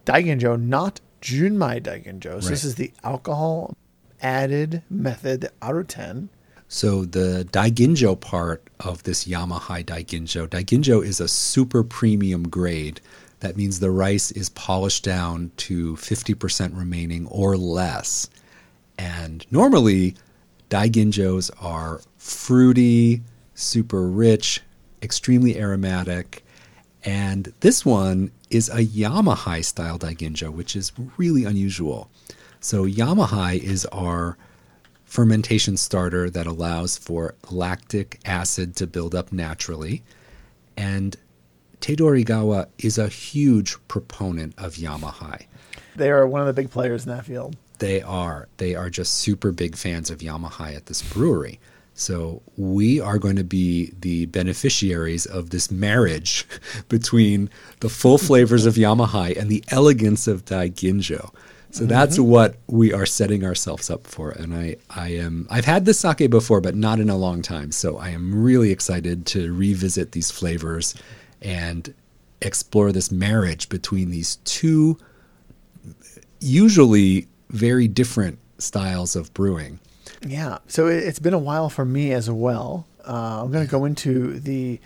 Daiginjo, 0.04 0.60
not 0.60 1.00
Junmai 1.22 1.82
Daiginjo. 1.82 2.22
So 2.22 2.34
right. 2.34 2.48
this 2.48 2.64
is 2.64 2.74
the 2.76 2.92
alcohol 3.02 3.74
added 4.20 4.82
method 4.88 5.48
out 5.62 5.76
of 5.76 5.88
10. 5.88 6.28
So 6.68 7.04
the 7.04 7.46
Daiginjo 7.50 8.20
part 8.20 8.68
of 8.80 9.04
this 9.04 9.26
Yamahai 9.26 9.84
Daiginjo, 9.84 10.48
Daiginjo 10.48 11.04
is 11.04 11.20
a 11.20 11.28
super 11.28 11.84
premium 11.84 12.48
grade. 12.48 13.00
That 13.40 13.56
means 13.56 13.80
the 13.80 13.90
rice 13.90 14.30
is 14.30 14.48
polished 14.50 15.04
down 15.04 15.50
to 15.58 15.96
50% 15.96 16.76
remaining 16.76 17.26
or 17.26 17.56
less. 17.56 18.30
And 18.98 19.46
normally, 19.50 20.14
Daiginjos 20.70 21.50
are 21.60 22.00
fruity, 22.16 23.22
super 23.54 24.08
rich, 24.08 24.62
extremely 25.02 25.58
aromatic. 25.58 26.44
And 27.04 27.52
this 27.60 27.84
one 27.84 28.32
is 28.50 28.68
a 28.68 28.84
Yamahai 28.84 29.64
style 29.64 29.98
Daiginjo, 29.98 30.50
which 30.50 30.74
is 30.74 30.92
really 31.16 31.44
unusual. 31.44 32.10
So, 32.60 32.84
Yamahai 32.84 33.58
is 33.62 33.84
our 33.86 34.36
fermentation 35.04 35.76
starter 35.76 36.28
that 36.30 36.46
allows 36.46 36.98
for 36.98 37.34
lactic 37.50 38.18
acid 38.24 38.74
to 38.76 38.86
build 38.86 39.14
up 39.14 39.32
naturally. 39.32 40.02
And 40.76 41.16
Tedorigawa 41.86 42.66
is 42.78 42.98
a 42.98 43.06
huge 43.06 43.76
proponent 43.86 44.54
of 44.58 44.74
Yamahai. 44.74 45.46
They 45.94 46.10
are 46.10 46.26
one 46.26 46.40
of 46.40 46.48
the 46.48 46.52
big 46.52 46.68
players 46.68 47.06
in 47.06 47.12
that 47.12 47.24
field. 47.24 47.54
They 47.78 48.02
are. 48.02 48.48
They 48.56 48.74
are 48.74 48.90
just 48.90 49.14
super 49.14 49.52
big 49.52 49.76
fans 49.76 50.10
of 50.10 50.18
Yamahai 50.18 50.74
at 50.74 50.86
this 50.86 51.00
brewery. 51.00 51.60
So 51.94 52.42
we 52.56 52.98
are 52.98 53.18
going 53.18 53.36
to 53.36 53.44
be 53.44 53.92
the 54.00 54.26
beneficiaries 54.26 55.26
of 55.26 55.50
this 55.50 55.70
marriage 55.70 56.44
between 56.88 57.50
the 57.78 57.88
full 57.88 58.18
flavors 58.18 58.66
of 58.66 58.74
Yamahai 58.74 59.38
and 59.38 59.48
the 59.48 59.62
elegance 59.68 60.26
of 60.26 60.44
Daiginjo. 60.44 61.32
So 61.70 61.82
mm-hmm. 61.82 61.86
that's 61.86 62.18
what 62.18 62.56
we 62.66 62.92
are 62.92 63.06
setting 63.06 63.44
ourselves 63.44 63.90
up 63.90 64.08
for. 64.08 64.30
And 64.30 64.56
I, 64.56 64.74
I 64.90 65.10
am 65.10 65.46
I've 65.50 65.64
had 65.64 65.84
this 65.84 66.00
sake 66.00 66.30
before, 66.30 66.60
but 66.60 66.74
not 66.74 66.98
in 66.98 67.10
a 67.10 67.16
long 67.16 67.42
time. 67.42 67.70
So 67.70 67.96
I 67.96 68.08
am 68.08 68.42
really 68.42 68.72
excited 68.72 69.24
to 69.26 69.54
revisit 69.54 70.10
these 70.10 70.32
flavors 70.32 70.96
and 71.46 71.94
explore 72.42 72.90
this 72.90 73.12
marriage 73.12 73.68
between 73.68 74.10
these 74.10 74.36
two 74.44 74.98
usually 76.40 77.28
very 77.50 77.86
different 77.86 78.38
styles 78.58 79.14
of 79.14 79.32
brewing. 79.32 79.78
Yeah. 80.26 80.58
So 80.66 80.88
it's 80.88 81.20
been 81.20 81.34
a 81.34 81.38
while 81.38 81.70
for 81.70 81.84
me 81.84 82.12
as 82.12 82.28
well. 82.28 82.86
Uh, 83.06 83.44
I'm 83.44 83.52
going 83.52 83.64
to 83.64 83.70
go 83.70 83.84
into 83.84 84.40
the 84.40 84.80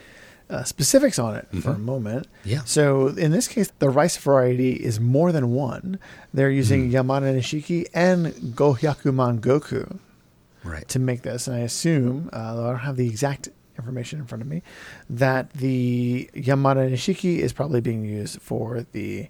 uh, 0.51 0.65
specifics 0.65 1.19
on 1.19 1.37
it 1.37 1.47
mm-hmm. 1.47 1.61
for 1.61 1.71
a 1.71 1.75
mm-hmm. 1.75 1.85
moment. 1.87 2.27
Yeah. 2.45 2.63
So 2.65 3.09
in 3.09 3.31
this 3.31 3.49
case, 3.49 3.73
the 3.79 3.89
rice 3.89 4.19
variety 4.19 4.73
is 4.73 5.01
more 5.01 5.33
than 5.33 5.53
one. 5.53 5.99
They're 6.35 6.51
using 6.51 6.91
mm. 6.91 6.93
Yamada 6.93 7.35
Nishiki 7.35 7.87
and 7.95 8.27
Gohyakuman 8.55 9.41
Goku 9.41 9.99
right. 10.63 10.87
to 10.89 10.99
make 10.99 11.23
this. 11.23 11.49
And 11.49 11.57
I 11.57 11.61
assume, 11.61 12.29
uh, 12.33 12.37
I 12.37 12.71
don't 12.71 12.79
have 12.81 12.97
the 12.97 13.09
exact 13.09 13.49
information 13.81 14.21
in 14.21 14.27
front 14.27 14.43
of 14.43 14.49
me, 14.49 14.63
that 15.09 15.53
the 15.55 16.31
Yamada 16.35 16.91
Nishiki 16.91 17.39
is 17.39 17.53
probably 17.53 17.81
being 17.81 18.05
used 18.05 18.41
for 18.41 18.87
the 18.93 19.29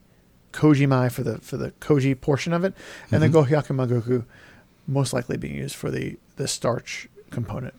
Kojimai 0.52 1.12
for 1.12 1.22
the 1.22 1.38
for 1.38 1.56
the 1.56 1.70
Koji 1.80 2.20
portion 2.20 2.52
of 2.52 2.64
it, 2.64 2.74
and 3.10 3.22
mm-hmm. 3.22 3.32
the 3.32 3.38
Gohyakuman 3.38 3.88
Goku 3.88 4.24
most 4.86 5.12
likely 5.12 5.36
being 5.36 5.54
used 5.54 5.76
for 5.76 5.90
the, 5.90 6.18
the 6.36 6.48
starch 6.48 7.08
component. 7.30 7.74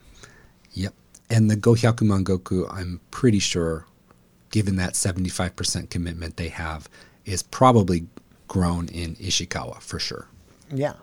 Yep. 0.73 0.93
And 1.29 1.51
the 1.51 1.57
Gohyaku 1.57 2.03
Mangoku, 2.07 2.73
I'm 2.73 3.01
pretty 3.11 3.39
sure, 3.39 3.85
given 4.49 4.77
that 4.77 4.93
75% 4.93 5.89
commitment 5.89 6.37
they 6.37 6.47
have, 6.49 6.89
is 7.25 7.43
probably 7.43 8.07
grown 8.47 8.87
in 8.89 9.15
Ishikawa 9.17 9.81
for 9.81 9.99
sure. 9.99 10.27
Yeah. 10.73 10.93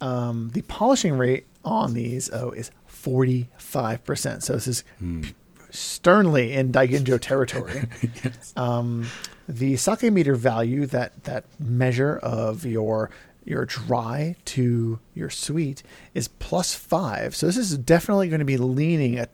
um, 0.00 0.50
the 0.52 0.62
polishing 0.62 1.16
rate 1.16 1.46
on 1.64 1.94
these 1.94 2.30
oh 2.32 2.50
is 2.50 2.70
45%. 3.08 4.42
So 4.42 4.52
this 4.52 4.66
is 4.66 4.84
hmm. 4.98 5.24
sternly 5.70 6.52
in 6.52 6.72
Daiginjo 6.72 7.20
territory. 7.20 7.84
um, 8.56 9.06
the 9.48 9.76
sake 9.76 10.12
meter 10.12 10.34
value, 10.34 10.86
that 10.86 11.24
that 11.24 11.44
measure 11.58 12.18
of 12.18 12.66
your 12.66 13.10
your 13.44 13.64
dry 13.64 14.36
to 14.44 14.98
your 15.14 15.30
sweet, 15.30 15.82
is 16.12 16.28
plus 16.28 16.74
five. 16.74 17.34
So 17.34 17.46
this 17.46 17.56
is 17.56 17.78
definitely 17.78 18.28
going 18.28 18.40
to 18.40 18.44
be 18.44 18.58
leaning 18.58 19.18
a 19.18 19.28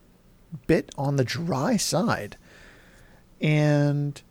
bit 0.68 0.92
on 0.96 1.16
the 1.16 1.24
dry 1.24 1.76
side. 1.76 2.36
And 3.40 4.22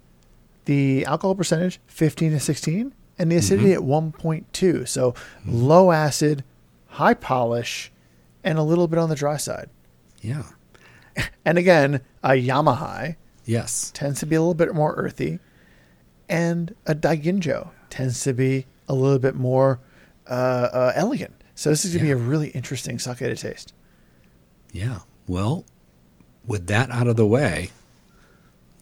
the 0.65 1.05
alcohol 1.05 1.35
percentage, 1.35 1.81
15 1.87 2.31
to 2.31 2.39
16, 2.39 2.93
and 3.19 3.31
the 3.31 3.35
acidity 3.35 3.73
mm-hmm. 3.73 3.93
at 3.93 4.13
1.2. 4.13 4.87
So 4.87 5.11
mm-hmm. 5.11 5.51
low 5.51 5.91
acid, 5.91 6.45
high 6.87 7.13
polish, 7.13 7.91
and 8.43 8.57
a 8.57 8.63
little 8.63 8.87
bit 8.87 8.99
on 8.99 9.09
the 9.09 9.15
dry 9.15 9.37
side. 9.37 9.69
Yeah. 10.21 10.43
And 11.45 11.57
again, 11.57 12.01
a 12.23 12.29
Yamahai 12.31 13.17
Yes. 13.45 13.91
tends 13.93 14.19
to 14.21 14.25
be 14.25 14.35
a 14.35 14.39
little 14.39 14.53
bit 14.53 14.73
more 14.73 14.93
earthy, 14.95 15.39
and 16.29 16.73
a 16.87 16.95
Daiginjo 16.95 17.69
tends 17.89 18.23
to 18.23 18.33
be 18.33 18.65
a 18.87 18.93
little 18.95 19.19
bit 19.19 19.35
more 19.35 19.79
uh, 20.27 20.33
uh, 20.71 20.91
elegant. 20.95 21.33
So 21.53 21.69
this 21.69 21.83
is 21.85 21.91
going 21.93 22.03
to 22.03 22.07
Yeah. 22.07 22.15
be 22.15 22.21
a 22.23 22.25
really 22.25 22.49
interesting 22.51 22.97
sake 22.97 23.17
to 23.17 23.35
taste. 23.35 23.73
Yeah. 24.71 24.99
Well, 25.27 25.65
with 26.47 26.67
that 26.67 26.89
out 26.89 27.07
of 27.07 27.17
the 27.17 27.27
way, 27.27 27.69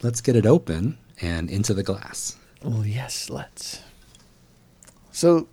let's 0.02 0.20
get 0.20 0.36
it 0.36 0.46
open 0.46 0.98
and 1.20 1.50
into 1.50 1.74
the 1.74 1.82
glass. 1.82 2.36
Well, 2.62 2.86
yes, 2.86 3.28
let's. 3.28 3.80
So, 5.10 5.48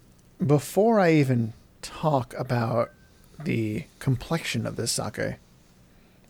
before 0.46 1.00
I 1.00 1.12
even 1.14 1.54
talk 1.82 2.34
about 2.38 2.92
the 3.44 3.86
complexion 4.00 4.66
of 4.66 4.76
this 4.76 4.92
sake, 4.92 5.36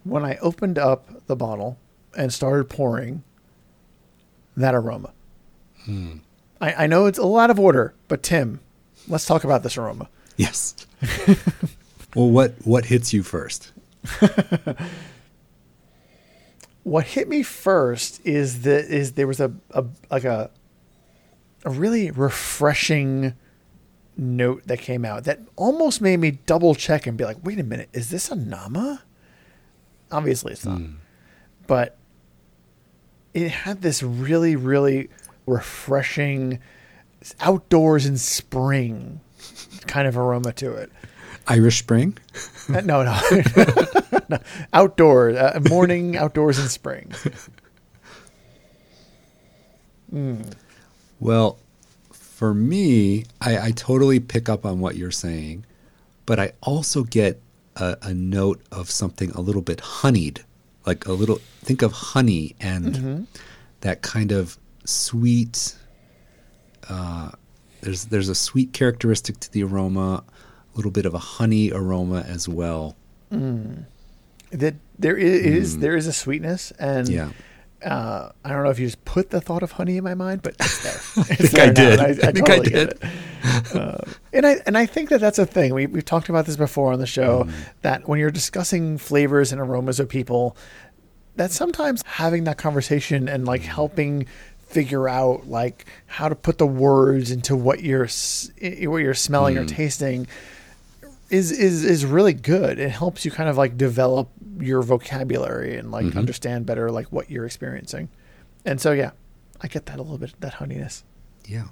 when 0.03 0.23
I 0.23 0.37
opened 0.37 0.77
up 0.77 1.25
the 1.27 1.35
bottle 1.35 1.77
and 2.15 2.33
started 2.33 2.69
pouring, 2.69 3.23
that 4.55 4.75
aroma. 4.75 5.11
Hmm. 5.85 6.17
I, 6.61 6.85
I 6.85 6.87
know 6.87 7.05
it's 7.05 7.19
a 7.19 7.25
lot 7.25 7.49
of 7.49 7.59
order, 7.59 7.93
but 8.07 8.23
Tim, 8.23 8.59
let's 9.07 9.25
talk 9.25 9.43
about 9.43 9.63
this 9.63 9.77
aroma. 9.77 10.09
Yes. 10.37 10.75
well, 12.15 12.29
what 12.29 12.55
what 12.63 12.85
hits 12.85 13.13
you 13.13 13.23
first? 13.23 13.71
What 16.83 17.05
hit 17.05 17.27
me 17.27 17.43
first 17.43 18.25
is 18.25 18.61
that 18.61 18.85
is 18.85 19.13
there 19.13 19.27
was 19.27 19.39
a, 19.39 19.51
a 19.71 19.85
like 20.09 20.23
a 20.23 20.49
a 21.63 21.69
really 21.69 22.09
refreshing 22.09 23.35
note 24.19 24.67
that 24.67 24.79
came 24.79 25.05
out 25.05 25.23
that 25.23 25.39
almost 25.55 26.01
made 26.01 26.19
me 26.19 26.31
double 26.31 26.75
check 26.75 27.07
and 27.07 27.17
be 27.17 27.23
like, 27.23 27.37
wait 27.43 27.59
a 27.59 27.63
minute, 27.63 27.89
is 27.93 28.09
this 28.09 28.29
a 28.29 28.35
Nama? 28.35 29.03
Obviously 30.11 30.53
it's 30.53 30.65
not. 30.65 30.81
But 31.67 31.97
it 33.33 33.49
had 33.49 33.81
this 33.81 34.03
really, 34.03 34.55
really 34.55 35.09
refreshing 35.45 36.59
outdoors 37.39 38.05
in 38.05 38.17
spring 38.17 39.21
kind 39.87 40.07
of 40.07 40.17
aroma 40.17 40.53
to 40.53 40.73
it. 40.73 40.91
Irish 41.47 41.79
Spring. 41.79 42.17
Uh, 42.71 42.81
no, 42.81 43.03
no. 43.03 43.19
no. 44.29 44.37
Outdoor, 44.71 45.31
uh, 45.31 45.59
morning, 45.67 46.15
outdoors 46.15 46.59
in 46.59 46.67
spring. 46.69 47.11
Well, 51.19 51.57
for 52.39 52.53
me, 52.53 53.25
I, 53.41 53.67
I 53.67 53.71
totally 53.71 54.21
pick 54.21 54.47
up 54.47 54.65
on 54.65 54.79
what 54.79 54.95
you're 54.95 55.11
saying, 55.11 55.65
but 56.25 56.39
I 56.39 56.53
also 56.61 57.03
get 57.03 57.41
a, 57.75 57.97
a 58.01 58.13
note 58.13 58.61
of 58.71 58.89
something 58.89 59.29
a 59.31 59.41
little 59.41 59.61
bit 59.61 59.81
honeyed, 59.81 60.45
like 60.85 61.05
a 61.05 61.11
little. 61.11 61.41
Think 61.59 61.81
of 61.81 61.91
honey 61.91 62.55
and 62.61 62.85
mm-hmm. 62.85 63.23
that 63.81 64.03
kind 64.03 64.31
of 64.31 64.57
sweet. 64.85 65.75
Uh, 66.87 67.31
there's 67.81 68.05
there's 68.05 68.29
a 68.29 68.35
sweet 68.35 68.71
characteristic 68.71 69.41
to 69.41 69.51
the 69.51 69.61
aroma, 69.61 70.23
a 70.73 70.77
little 70.77 70.91
bit 70.91 71.05
of 71.05 71.13
a 71.13 71.19
honey 71.19 71.73
aroma 71.73 72.21
as 72.21 72.47
well. 72.47 72.95
Mm. 73.33 73.83
That 74.51 74.75
there 74.97 75.17
is, 75.17 75.41
is 75.41 75.77
mm. 75.77 75.81
there 75.81 75.97
is 75.97 76.07
a 76.07 76.13
sweetness, 76.13 76.71
and 76.79 77.09
Yeah. 77.09 77.31
Uh, 77.85 78.29
I 78.43 78.49
don't 78.49 78.63
know 78.63 78.69
if 78.69 78.79
you 78.79 78.87
just 78.87 79.03
put 79.05 79.29
the 79.29 79.39
thought 79.41 79.63
of 79.63 79.71
honey 79.73 79.97
in 79.97 80.03
my 80.03 80.13
mind, 80.15 80.41
but 80.41 80.55
it's 80.59 80.83
there. 80.83 80.93
I 81.29 81.35
think 81.35 81.53
I 81.55 81.69
there 81.69 81.97
now, 81.97 82.05
did. 82.07 82.19
I 82.23 82.31
think 82.31 82.49
I 82.49 82.57
totally 82.57 82.69
get 82.69 82.99
did. 82.99 83.09
Uh, 83.75 83.97
and 84.33 84.45
I 84.45 84.57
and 84.65 84.77
I 84.77 84.85
think 84.85 85.09
that 85.09 85.21
that's 85.21 85.39
a 85.39 85.45
thing. 85.45 85.73
We 85.73 85.87
we've 85.87 86.03
talked 86.05 86.27
about 86.29 86.45
this 86.45 86.57
before 86.57 86.91
on 86.91 86.99
the 86.99 87.05
show 87.07 87.45
Mm. 87.45 87.51
that 87.83 88.07
when 88.07 88.19
you're 88.19 88.31
discussing 88.31 88.97
flavors 88.97 89.51
and 89.53 89.61
aromas 89.61 89.99
of 89.99 90.09
people, 90.09 90.57
that 91.37 91.51
sometimes 91.51 92.03
having 92.05 92.43
that 92.45 92.57
conversation 92.57 93.29
and 93.29 93.45
like 93.45 93.61
helping 93.61 94.25
figure 94.67 95.07
out 95.09 95.47
like 95.47 95.85
how 96.05 96.27
to 96.29 96.35
put 96.35 96.57
the 96.57 96.67
words 96.67 97.31
into 97.31 97.55
what 97.55 97.81
you're 97.81 98.07
what 98.89 98.97
you're 98.97 99.13
smelling 99.13 99.57
or 99.57 99.65
tasting 99.65 100.27
is 101.29 101.51
is 101.51 101.85
is 101.85 102.05
really 102.05 102.33
good. 102.33 102.77
It 102.79 102.89
helps 102.89 103.23
you 103.23 103.31
kind 103.31 103.49
of 103.49 103.57
like 103.57 103.77
develop 103.77 104.29
your 104.59 104.81
vocabulary 104.81 105.77
and 105.77 105.91
like 105.91 106.15
understand 106.15 106.65
better 106.65 106.91
like 106.91 107.11
what 107.11 107.29
you're 107.29 107.45
experiencing. 107.45 108.09
And 108.65 108.79
so 108.81 108.91
yeah, 108.91 109.11
I 109.61 109.67
get 109.67 109.85
that 109.87 109.99
a 109.99 110.01
little 110.01 110.17
bit 110.17 110.33
that 110.41 110.55
honeyness. 110.55 111.03
Yeah. 111.45 111.65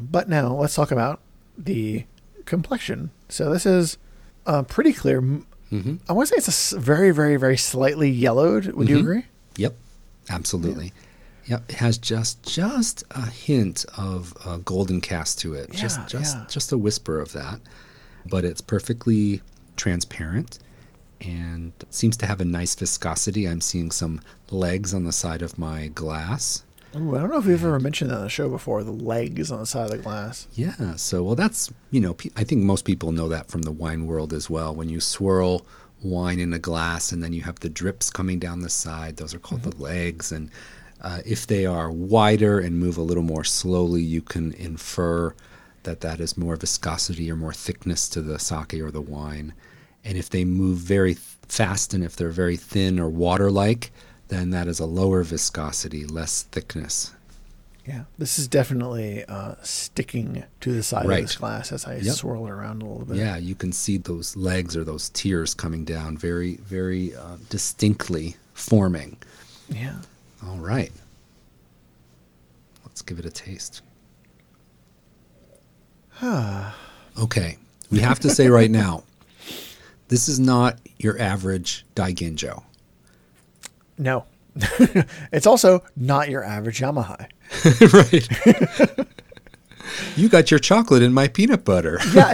But 0.00 0.28
now 0.28 0.54
let's 0.54 0.74
talk 0.74 0.90
about 0.90 1.20
the 1.56 2.04
complexion. 2.44 3.10
So 3.28 3.52
this 3.52 3.66
is 3.66 3.98
uh, 4.46 4.62
pretty 4.62 4.92
clear. 4.92 5.18
M- 5.18 5.46
hmm 5.70 5.96
I 6.08 6.12
want 6.14 6.28
to 6.28 6.34
say 6.34 6.38
it's 6.38 6.72
a 6.72 6.78
very, 6.78 7.10
very, 7.10 7.36
very 7.36 7.56
slightly 7.56 8.08
yellowed. 8.10 8.66
Would 8.68 8.88
you 8.88 8.96
Mhm. 8.98 9.00
agree? 9.00 9.24
Yep, 9.56 9.74
absolutely. 10.30 10.92
Yep, 11.46 11.64
it 11.70 11.74
has 11.76 11.98
just 11.98 12.42
just 12.42 13.04
a 13.10 13.26
hint 13.26 13.84
of 13.96 14.34
a 14.46 14.58
golden 14.58 15.00
cast 15.00 15.38
to 15.40 15.54
it. 15.54 15.70
just 15.72 15.98
Yeah, 15.98 16.06
just 16.06 16.36
yeah. 16.36 16.44
just 16.48 16.72
a 16.72 16.78
whisper 16.78 17.18
of 17.20 17.32
that, 17.32 17.60
but 18.30 18.44
it's 18.44 18.60
perfectly 18.60 19.42
transparent 19.76 20.58
and 21.20 21.72
seems 21.90 22.16
to 22.18 22.26
have 22.26 22.40
a 22.40 22.44
nice 22.44 22.74
viscosity. 22.74 23.46
I'm 23.46 23.60
seeing 23.60 23.90
some 23.90 24.20
legs 24.50 24.94
on 24.94 25.04
the 25.04 25.12
side 25.12 25.42
of 25.42 25.58
my 25.58 25.88
glass. 25.88 26.64
Ooh, 26.96 27.16
I 27.16 27.20
don't 27.20 27.30
know 27.30 27.38
if 27.38 27.44
we've 27.44 27.62
ever 27.62 27.78
mentioned 27.78 28.10
that 28.10 28.16
on 28.16 28.22
the 28.22 28.30
show 28.30 28.48
before. 28.48 28.82
The 28.82 28.92
legs 28.92 29.52
on 29.52 29.60
the 29.60 29.66
side 29.66 29.84
of 29.84 29.90
the 29.90 29.98
glass. 29.98 30.48
Yeah, 30.54 30.96
so 30.96 31.22
well, 31.22 31.34
that's 31.34 31.70
you 31.90 32.00
know, 32.00 32.14
pe- 32.14 32.30
I 32.36 32.44
think 32.44 32.62
most 32.62 32.84
people 32.84 33.12
know 33.12 33.28
that 33.28 33.48
from 33.48 33.62
the 33.62 33.72
wine 33.72 34.06
world 34.06 34.32
as 34.32 34.48
well. 34.48 34.74
When 34.74 34.88
you 34.88 35.00
swirl 35.00 35.66
wine 36.02 36.38
in 36.38 36.52
a 36.52 36.58
glass 36.58 37.12
and 37.12 37.22
then 37.22 37.32
you 37.32 37.42
have 37.42 37.60
the 37.60 37.68
drips 37.68 38.08
coming 38.10 38.38
down 38.38 38.60
the 38.60 38.70
side, 38.70 39.16
those 39.16 39.34
are 39.34 39.38
called 39.38 39.62
the 39.62 39.76
legs. 39.82 40.32
And 40.32 40.50
uh, 41.02 41.20
if 41.26 41.46
they 41.46 41.66
are 41.66 41.90
wider 41.90 42.58
and 42.58 42.78
move 42.78 42.96
a 42.96 43.02
little 43.02 43.22
more 43.22 43.44
slowly, 43.44 44.02
you 44.02 44.22
can 44.22 44.52
infer 44.52 45.34
that 45.82 46.00
that 46.00 46.20
is 46.20 46.36
more 46.36 46.56
viscosity 46.56 47.30
or 47.30 47.36
more 47.36 47.52
thickness 47.52 48.08
to 48.10 48.22
the 48.22 48.38
sake 48.38 48.74
or 48.74 48.90
the 48.90 49.00
wine. 49.00 49.52
And 50.04 50.16
if 50.16 50.30
they 50.30 50.44
move 50.44 50.78
very 50.78 51.14
th- 51.14 51.24
fast 51.48 51.92
and 51.94 52.02
if 52.04 52.16
they're 52.16 52.30
very 52.30 52.56
thin 52.56 52.98
or 53.00 53.08
water-like, 53.08 53.90
then 54.28 54.50
that 54.50 54.68
is 54.68 54.78
a 54.80 54.86
lower 54.86 55.22
viscosity, 55.22 56.04
less 56.06 56.42
thickness. 56.44 57.12
Yeah, 57.86 58.04
this 58.18 58.38
is 58.38 58.46
definitely 58.48 59.24
uh, 59.24 59.54
sticking 59.62 60.44
to 60.60 60.72
the 60.72 60.82
side 60.82 61.04
of 61.04 61.08
Right. 61.10 61.22
this 61.22 61.36
glass 61.36 61.72
as 61.72 61.86
I 61.86 61.96
Yep. 61.96 62.14
swirl 62.16 62.46
it 62.46 62.50
around 62.50 62.82
a 62.82 62.86
little 62.86 63.06
bit. 63.06 63.16
Yeah, 63.16 63.38
you 63.38 63.54
can 63.54 63.72
see 63.72 63.96
those 63.96 64.36
legs 64.36 64.76
or 64.76 64.84
those 64.84 65.08
tears 65.08 65.54
coming 65.54 65.86
down 65.86 66.18
very, 66.18 66.56
very 66.56 67.14
uh, 67.16 67.36
distinctly 67.48 68.36
forming. 68.52 69.16
yeah. 69.70 69.96
All 70.46 70.58
right. 70.58 70.92
Let's 72.84 73.00
give 73.02 73.18
it 73.18 73.24
a 73.24 73.30
taste. 73.30 73.80
okay. 77.18 77.56
We 77.90 78.00
have 78.00 78.20
to 78.20 78.30
say 78.30 78.48
right 78.48 78.70
now 78.70 79.04
this 80.08 80.28
is 80.28 80.40
not 80.40 80.80
your 80.98 81.18
average 81.20 81.84
Daiginjo. 81.94 82.62
No, 83.98 84.24
it's 85.32 85.46
also 85.46 85.82
not 85.96 86.28
your 86.28 86.44
average 86.44 86.80
Yamahai. 86.80 87.28
right. 87.92 89.08
you 90.16 90.28
got 90.28 90.50
your 90.50 90.60
chocolate 90.60 91.02
in 91.02 91.12
my 91.12 91.28
peanut 91.28 91.64
butter. 91.64 92.00
Yeah, 92.14 92.32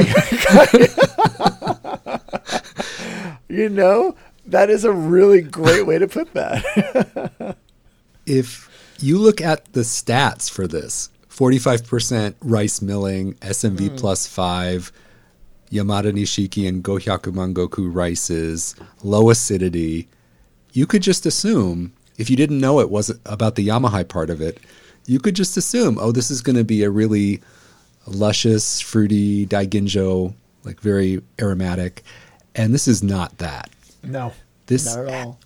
you 3.49 3.69
know 3.69 4.17
that 4.47 4.69
is 4.71 4.85
a 4.85 4.93
really 4.93 5.41
great 5.41 5.87
way 5.87 5.99
to 5.99 6.09
put 6.09 6.33
that. 6.35 7.57
if 8.27 8.69
you 8.99 9.19
look 9.19 9.41
at 9.41 9.73
the 9.73 9.81
stats 9.81 10.51
for 10.51 10.67
this 10.67 11.11
45% 11.31 12.35
rice 12.41 12.83
milling 12.83 13.35
smv 13.35 13.91
hmm. 13.91 13.97
plus 13.97 14.27
5 14.27 14.93
yamada 15.75 16.13
nishiki 16.13 16.69
and 16.69 16.83
gohyaku 16.85 17.33
mangoku 17.33 17.89
rices 17.93 18.75
low 19.03 19.31
acidity 19.31 20.09
you 20.73 20.87
could 20.87 21.03
just 21.03 21.27
assume 21.27 21.93
if 22.19 22.31
you 22.31 22.37
didn't 22.37 22.61
know 22.61 22.81
it 22.81 22.91
was 22.91 23.11
about 23.27 23.55
the 23.57 23.67
yamahai 23.69 24.07
part 24.07 24.31
of 24.31 24.41
it 24.41 24.59
you 25.07 25.19
could 25.19 25.37
just 25.37 25.57
assume 25.57 25.99
oh 26.01 26.13
this 26.13 26.31
is 26.31 26.41
going 26.41 26.57
to 26.57 26.65
be 26.65 26.83
a 26.83 26.91
really 26.91 27.41
luscious, 28.07 28.81
fruity 28.81 29.47
daiginjo, 29.47 30.35
like 30.65 30.81
very 30.81 31.23
aromatic. 31.41 32.03
And 32.55 32.73
this 32.73 32.87
is 32.87 33.03
not 33.03 33.39
that. 33.39 33.71
No, 34.03 34.33
This 34.67 34.95
not 34.95 35.09
at 35.09 35.27
all. 35.27 35.39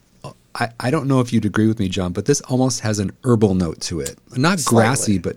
I, 0.55 0.71
I 0.81 0.91
don't 0.91 1.07
know 1.07 1.21
if 1.21 1.33
you'd 1.33 1.45
agree 1.45 1.69
with 1.69 1.79
me, 1.79 1.89
John, 1.89 2.13
but 2.13 2.25
this 2.27 2.41
almost 2.43 2.81
has 2.81 2.99
an 2.99 3.13
herbal 3.25 3.55
note 3.55 3.81
to 3.83 4.01
it. 4.01 4.17
Not 4.37 4.59
Slightly. 4.59 4.87
grassy, 4.87 5.19
but 5.19 5.37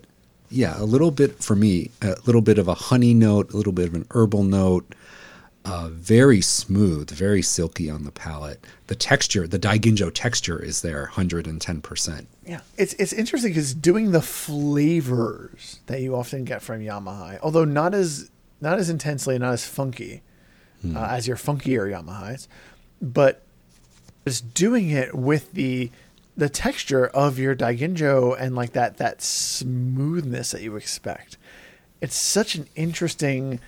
yeah, 0.52 0.80
a 0.80 0.84
little 0.84 1.12
bit 1.12 1.44
for 1.44 1.56
me, 1.56 1.92
a 2.02 2.16
little 2.26 2.42
bit 2.42 2.58
of 2.60 2.68
a 2.68 2.74
honey 2.74 3.14
note, 3.14 3.54
a 3.54 3.58
little 3.58 3.74
bit 3.74 3.88
of 3.88 3.96
an 3.96 4.06
herbal 4.12 4.44
note. 4.44 4.94
Uh, 5.64 5.90
very 5.92 6.42
smooth, 6.42 7.12
very 7.12 7.44
silky 7.44 7.88
on 7.88 8.04
the 8.04 8.12
palate. 8.12 8.66
The 8.88 8.96
texture, 8.96 9.48
the 9.48 9.60
daiginjo 9.60 10.12
texture 10.12 10.60
is 10.60 10.82
there, 10.82 11.12
110%. 11.14 12.26
Yeah, 12.48 12.62
it's 12.78 12.94
it's 12.96 13.14
interesting 13.14 13.52
because 13.52 13.76
doing 13.76 14.10
the 14.10 14.24
flavors 14.24 15.80
that 15.86 16.02
you 16.02 16.16
often 16.16 16.46
get 16.46 16.64
from 16.64 16.82
Yamahai, 16.82 17.40
although 17.44 17.64
not 17.64 17.94
as 17.94 18.32
not 18.60 18.80
as 18.80 18.90
intensely, 18.90 19.38
not 19.38 19.54
as 19.54 19.64
funky 19.64 20.24
uh, 20.96 21.08
as 21.12 21.28
your 21.28 21.38
funkier 21.38 21.90
Yamahais, 21.90 22.48
but 23.02 23.44
just 24.26 24.54
doing 24.54 24.90
it 24.90 25.16
with 25.16 25.54
the 25.54 25.92
the 26.36 26.50
texture 26.50 27.08
of 27.08 27.38
your 27.38 27.56
Daiginjo 27.56 28.36
and 28.40 28.56
like 28.56 28.74
that 28.74 28.98
that 28.98 29.22
smoothness 29.22 30.52
that 30.52 30.62
you 30.62 30.76
expect. 30.76 31.38
It's 32.00 32.16
such 32.16 32.56
an 32.56 32.68
interesting 32.76 33.60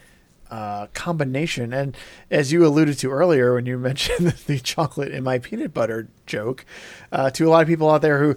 uh, 0.50 0.88
combination. 0.94 1.74
And 1.74 1.98
as 2.30 2.52
you 2.52 2.66
alluded 2.66 2.98
to 3.00 3.12
earlier, 3.12 3.54
when 3.54 3.66
you 3.66 3.78
mentioned 3.80 4.28
the 4.48 4.60
chocolate 4.60 5.12
in 5.12 5.24
my 5.24 5.40
peanut 5.40 5.74
butter 5.74 6.08
joke, 6.26 6.66
uh, 7.12 7.30
to 7.32 7.48
a 7.48 7.50
lot 7.50 7.62
of 7.62 7.68
people 7.68 7.90
out 7.90 8.02
there 8.02 8.20
who 8.20 8.36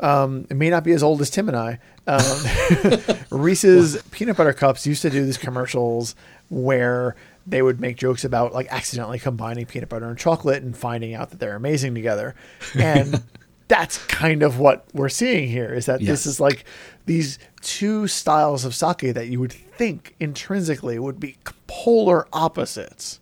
um, 0.00 0.46
it 0.48 0.56
may 0.56 0.70
not 0.70 0.84
be 0.84 0.92
as 0.92 1.02
old 1.02 1.20
as 1.20 1.30
Tim 1.30 1.48
and 1.48 1.56
I, 1.56 1.80
um, 2.06 3.26
Reese's 3.30 4.00
peanut 4.10 4.36
butter 4.36 4.52
cups 4.52 4.86
used 4.86 5.02
to 5.02 5.10
do 5.10 5.24
these 5.24 5.38
commercials 5.38 6.14
where 6.48 7.16
they 7.46 7.62
would 7.62 7.80
make 7.80 7.96
jokes 7.96 8.24
about 8.24 8.52
like 8.52 8.68
accidentally 8.70 9.18
combining 9.18 9.66
peanut 9.66 9.88
butter 9.88 10.08
and 10.08 10.18
chocolate 10.18 10.62
and 10.62 10.76
finding 10.76 11.14
out 11.14 11.30
that 11.30 11.40
they're 11.40 11.56
amazing 11.56 11.94
together. 11.94 12.34
And 12.78 13.22
that's 13.68 13.98
kind 14.06 14.42
of 14.42 14.58
what 14.58 14.86
we're 14.92 15.08
seeing 15.08 15.48
here 15.48 15.72
is 15.72 15.86
that 15.86 16.00
Yes. 16.00 16.08
this 16.08 16.26
is 16.26 16.40
like 16.40 16.64
these 17.06 17.38
two 17.60 18.06
styles 18.06 18.64
of 18.64 18.74
sake 18.74 19.14
that 19.14 19.28
you 19.28 19.40
would 19.40 19.52
think 19.52 20.14
intrinsically 20.18 20.98
would 20.98 21.20
be 21.20 21.36
polar 21.66 22.26
opposites 22.32 23.20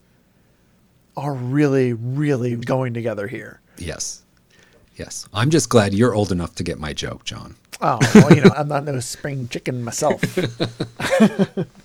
are 1.16 1.34
really, 1.34 1.92
really 1.92 2.56
going 2.56 2.94
together 2.94 3.26
here. 3.26 3.60
Yes. 3.78 4.22
Yes. 4.96 5.28
I'm 5.32 5.50
just 5.50 5.68
glad 5.68 5.94
you're 5.94 6.14
old 6.14 6.32
enough 6.32 6.54
to 6.56 6.62
get 6.62 6.78
my 6.78 6.92
joke, 6.92 7.24
John. 7.24 7.56
Oh, 7.80 7.98
well, 8.14 8.34
you 8.34 8.42
know, 8.42 8.50
I'm 8.56 8.68
not 8.68 8.84
no 8.84 9.00
spring 9.00 9.48
chicken 9.48 9.84
myself. 9.84 10.22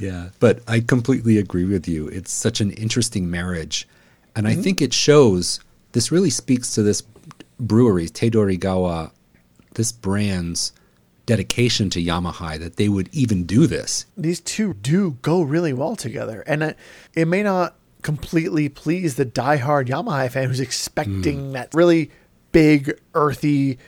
Yeah, 0.00 0.30
but 0.40 0.60
I 0.66 0.80
completely 0.80 1.36
agree 1.36 1.66
with 1.66 1.86
you. 1.86 2.08
It's 2.08 2.32
such 2.32 2.62
an 2.62 2.70
interesting 2.72 3.30
marriage. 3.30 3.86
And 4.34 4.48
I 4.48 4.52
mm-hmm. 4.52 4.62
think 4.62 4.80
it 4.80 4.94
shows 4.94 5.60
this 5.92 6.10
really 6.10 6.30
speaks 6.30 6.74
to 6.74 6.82
this 6.82 7.02
brewery, 7.60 8.06
Tedorigawa, 8.06 9.12
this 9.74 9.92
brand's 9.92 10.72
dedication 11.26 11.90
to 11.90 12.02
Yamahai 12.02 12.58
that 12.58 12.76
they 12.76 12.88
would 12.88 13.08
even 13.12 13.44
do 13.44 13.66
this. 13.66 14.06
These 14.16 14.40
two 14.40 14.74
do 14.74 15.12
go 15.22 15.42
really 15.42 15.72
well 15.72 15.94
together, 15.94 16.42
and 16.46 16.62
it, 16.62 16.76
it 17.14 17.26
may 17.26 17.42
not 17.42 17.76
completely 18.02 18.68
please 18.68 19.16
the 19.16 19.26
diehard 19.26 19.86
Yamahai 19.88 20.30
fan 20.30 20.48
who's 20.48 20.60
expecting 20.60 21.38
hmm. 21.38 21.52
that 21.52 21.72
really 21.74 22.10
big, 22.52 22.98
earthy, 23.14 23.78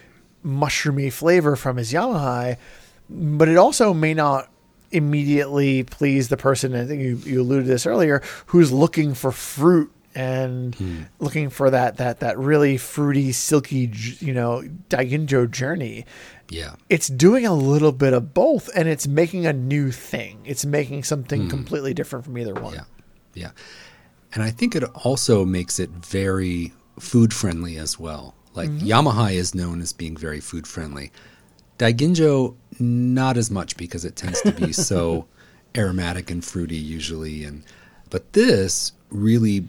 mushroomy 0.44 1.12
flavor 1.12 1.56
from 1.56 1.78
his 1.78 1.92
Yamahai, 1.92 2.58
but 3.08 3.48
it 3.48 3.56
also 3.56 3.92
may 3.92 4.14
not 4.14 4.48
immediately 4.90 5.82
please 5.84 6.28
the 6.28 6.36
person. 6.36 6.74
I 6.74 6.84
think 6.84 7.02
you, 7.02 7.16
you 7.24 7.40
alluded 7.40 7.64
to 7.64 7.72
this 7.72 7.86
earlier, 7.86 8.22
who's 8.46 8.70
looking 8.70 9.14
for 9.14 9.32
fruit 9.32 9.90
and 10.14 10.74
hmm. 10.74 11.02
looking 11.18 11.50
for 11.50 11.70
that 11.70 11.96
that 11.96 12.20
that 12.20 12.38
really 12.38 12.76
fruity, 12.76 13.32
silky, 13.32 13.90
you 14.20 14.32
know, 14.32 14.62
Daiginjo 14.88 15.50
journey. 15.50 16.04
Yeah. 16.48 16.74
It's 16.90 17.08
doing 17.08 17.46
a 17.46 17.54
little 17.54 17.92
bit 17.92 18.12
of 18.12 18.34
both, 18.34 18.68
and 18.74 18.88
it's 18.88 19.06
making 19.06 19.46
a 19.46 19.52
new 19.52 19.90
thing. 19.90 20.40
It's 20.44 20.64
making 20.64 21.04
something 21.04 21.42
hmm. 21.42 21.48
completely 21.48 21.94
different 21.94 22.24
from 22.24 22.36
either 22.38 22.54
one. 22.54 22.74
Yeah. 22.74 22.84
Yeah. 23.34 23.50
And 24.34 24.42
I 24.42 24.50
think 24.50 24.74
it 24.74 24.84
also 25.04 25.44
makes 25.44 25.78
it 25.78 25.90
very 25.90 26.72
food 26.98 27.34
friendly 27.34 27.76
as 27.76 27.98
well. 27.98 28.34
Like 28.54 28.70
mm-hmm. 28.70 28.86
Yamahai 28.86 29.34
is 29.34 29.54
known 29.54 29.80
as 29.80 29.92
being 29.92 30.16
very 30.16 30.40
food 30.40 30.66
friendly. 30.66 31.10
Daiginjo, 31.78 32.54
not 32.78 33.36
as 33.36 33.50
much 33.50 33.76
because 33.76 34.04
it 34.04 34.16
tends 34.16 34.40
to 34.42 34.52
be 34.52 34.72
so 34.72 35.26
aromatic 35.76 36.30
and 36.30 36.44
fruity 36.44 36.76
usually. 36.76 37.44
And 37.44 37.64
but 38.10 38.32
this 38.32 38.92
really 39.10 39.66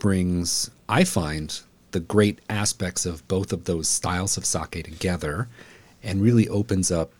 brings, 0.00 0.70
I 0.88 1.04
find, 1.04 1.60
the 1.92 2.00
great 2.00 2.40
aspects 2.48 3.06
of 3.06 3.26
both 3.28 3.52
of 3.52 3.64
those 3.64 3.88
styles 3.88 4.36
of 4.36 4.44
sake 4.44 4.84
together 4.84 5.48
and 6.02 6.22
really 6.22 6.48
opens 6.48 6.90
up 6.90 7.12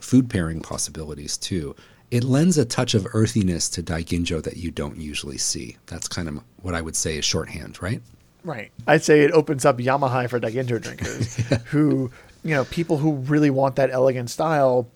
food 0.00 0.28
pairing 0.30 0.60
possibilities 0.60 1.36
too. 1.36 1.74
It 2.10 2.22
lends 2.22 2.56
a 2.56 2.64
touch 2.64 2.94
of 2.94 3.06
earthiness 3.12 3.68
to 3.70 3.82
Daiginjo 3.82 4.42
that 4.44 4.56
you 4.56 4.70
don't 4.70 4.96
usually 4.96 5.38
see. 5.38 5.76
That's 5.86 6.06
kind 6.06 6.28
of 6.28 6.40
what 6.62 6.74
I 6.74 6.80
would 6.80 6.94
say 6.94 7.18
is 7.18 7.24
shorthand, 7.24 7.82
right? 7.82 8.00
Right. 8.44 8.70
I'd 8.86 9.02
say 9.02 9.22
it 9.22 9.32
opens 9.32 9.64
up 9.64 9.78
Yamahai 9.78 10.30
for 10.30 10.38
Daiginjo 10.38 10.80
drinkers 10.80 11.36
who, 11.66 12.10
you 12.44 12.54
know, 12.54 12.64
people 12.66 12.98
who 12.98 13.14
really 13.14 13.50
want 13.50 13.76
that 13.76 13.90
elegant 13.90 14.30
style 14.30 14.86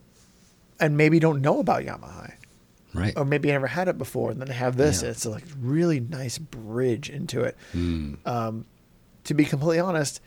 and 0.79 0.97
maybe 0.97 1.19
don't 1.19 1.41
know 1.41 1.59
about 1.59 1.83
Yamahai 1.83 2.35
Right. 2.93 3.13
or 3.17 3.25
maybe 3.25 3.51
I 3.51 3.53
never 3.53 3.69
had 3.69 3.87
it 3.89 3.99
before. 3.99 4.31
And 4.33 4.41
then 4.41 4.49
they 4.49 4.55
have 4.55 4.77
this. 4.77 5.03
Yeah. 5.03 5.09
And 5.09 5.17
it's 5.17 5.25
a 5.25 5.31
like 5.31 5.45
really 5.61 6.01
nice 6.01 6.39
bridge 6.39 7.09
into 7.11 7.41
it. 7.43 7.57
Hmm. 7.73 8.15
Um, 8.27 8.65
to 9.25 9.35
be 9.35 9.45
completely 9.45 9.79
honest, 9.81 10.21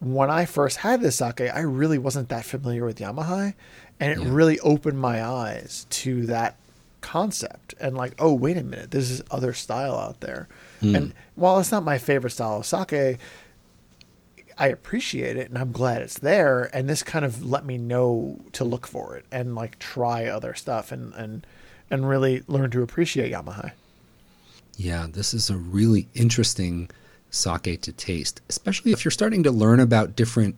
when 0.00 0.30
I 0.30 0.44
first 0.44 0.78
had 0.78 1.00
this 1.00 1.16
sake, 1.16 1.40
I 1.40 1.60
really 1.60 1.98
wasn't 1.98 2.28
that 2.28 2.44
familiar 2.44 2.84
with 2.84 2.98
Yamahai. 2.98 3.54
And 4.00 4.12
it 4.12 4.18
Yeah. 4.24 4.28
really 4.30 4.60
opened 4.60 5.00
my 5.00 5.24
eyes 5.24 5.86
to 5.90 6.26
that 6.26 6.56
concept 7.00 7.74
and 7.80 7.96
like, 7.96 8.14
oh, 8.18 8.32
wait 8.32 8.56
a 8.56 8.62
minute, 8.62 8.90
there's 8.90 9.08
this 9.10 9.22
other 9.30 9.52
style 9.52 9.96
out 9.96 10.20
there. 10.20 10.48
Hmm. 10.80 10.94
And 10.96 11.14
while 11.34 11.58
it's 11.58 11.70
not 11.72 11.84
my 11.84 11.98
favorite 11.98 12.30
style 12.30 12.58
of 12.58 12.66
sake, 12.66 13.18
I 14.56 14.68
appreciate 14.68 15.36
it 15.36 15.48
and 15.48 15.58
I'm 15.58 15.72
glad 15.72 16.00
it's 16.02 16.18
there. 16.18 16.70
And 16.72 16.88
this 16.88 17.02
kind 17.02 17.24
of 17.24 17.44
let 17.44 17.64
me 17.64 17.76
know 17.76 18.38
to 18.52 18.64
look 18.64 18.86
for 18.86 19.16
it 19.16 19.24
and 19.32 19.54
like 19.54 19.78
try 19.80 20.26
other 20.26 20.54
stuff 20.54 20.92
and, 20.92 21.12
and, 21.14 21.46
and 21.90 22.08
really 22.08 22.42
learn 22.46 22.70
to 22.70 22.82
appreciate 22.82 23.32
Yamahai. 23.32 23.72
Yeah, 24.76 25.06
this 25.10 25.34
is 25.34 25.50
a 25.50 25.56
really 25.56 26.08
interesting 26.14 26.90
sake 27.30 27.80
to 27.82 27.92
taste, 27.92 28.40
especially 28.48 28.92
if 28.92 29.04
you're 29.04 29.12
starting 29.12 29.42
to 29.44 29.50
learn 29.50 29.80
about 29.80 30.16
different 30.16 30.56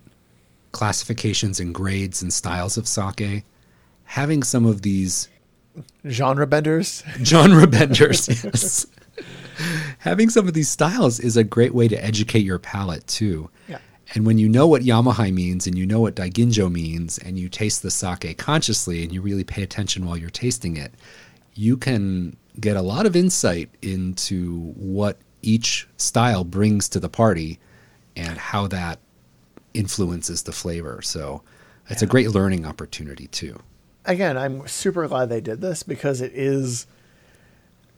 classifications 0.73 1.61
and 1.61 1.75
grades 1.75 2.23
and 2.23 2.33
styles 2.33 2.77
of 2.77 2.87
sake. 2.87 3.45
Having 4.05 4.45
some 4.45 4.67
of 4.67 4.83
these 4.83 5.29
Genre 6.09 6.47
benders. 6.47 7.03
genre 7.23 7.67
benders, 7.67 8.29
yes. 8.29 8.87
Having 9.99 10.31
some 10.31 10.47
of 10.47 10.55
these 10.55 10.69
styles 10.69 11.19
is 11.19 11.37
a 11.37 11.45
great 11.45 11.75
way 11.75 11.89
to 11.89 12.03
educate 12.03 12.45
your 12.45 12.59
palate 12.59 13.07
too. 13.07 13.51
Yeah. 13.69 13.79
And 14.15 14.25
when 14.25 14.39
you 14.39 14.49
know 14.49 14.67
what 14.67 14.83
Yamahai 14.83 15.33
means 15.33 15.67
and 15.67 15.77
you 15.77 15.87
know 15.87 16.01
what 16.01 16.15
Daiginjo 16.15 16.71
means 16.71 17.19
and 17.19 17.39
you 17.39 17.49
taste 17.49 17.83
the 17.83 17.91
sake 17.91 18.39
consciously 18.39 19.03
and 19.03 19.13
you 19.13 19.21
really 19.21 19.45
pay 19.45 19.63
attention 19.63 20.07
while 20.07 20.17
you're 20.17 20.31
tasting 20.31 20.77
it, 20.77 20.95
you 21.55 21.77
can 21.77 22.37
get 22.61 22.77
a 22.77 22.83
lot 22.83 23.07
of 23.07 23.17
insight 23.17 23.69
into 23.83 24.73
what 24.77 25.19
each 25.43 25.89
style 25.97 26.45
brings 26.45 26.89
to 26.91 27.01
the 27.01 27.09
party 27.09 27.59
and 28.15 28.39
how 28.39 28.67
that 28.69 28.99
influences 29.75 30.43
the 30.45 30.53
flavor. 30.53 31.03
So 31.03 31.43
it's 31.89 32.03
a 32.03 32.07
great 32.07 32.31
learning 32.31 32.65
opportunity 32.65 33.27
too. 33.27 33.61
again, 34.05 34.39
I'm 34.39 34.67
super 34.69 35.07
glad 35.09 35.29
they 35.29 35.41
did 35.41 35.61
this 35.61 35.83
because 35.83 36.21
it 36.21 36.33
is 36.33 36.87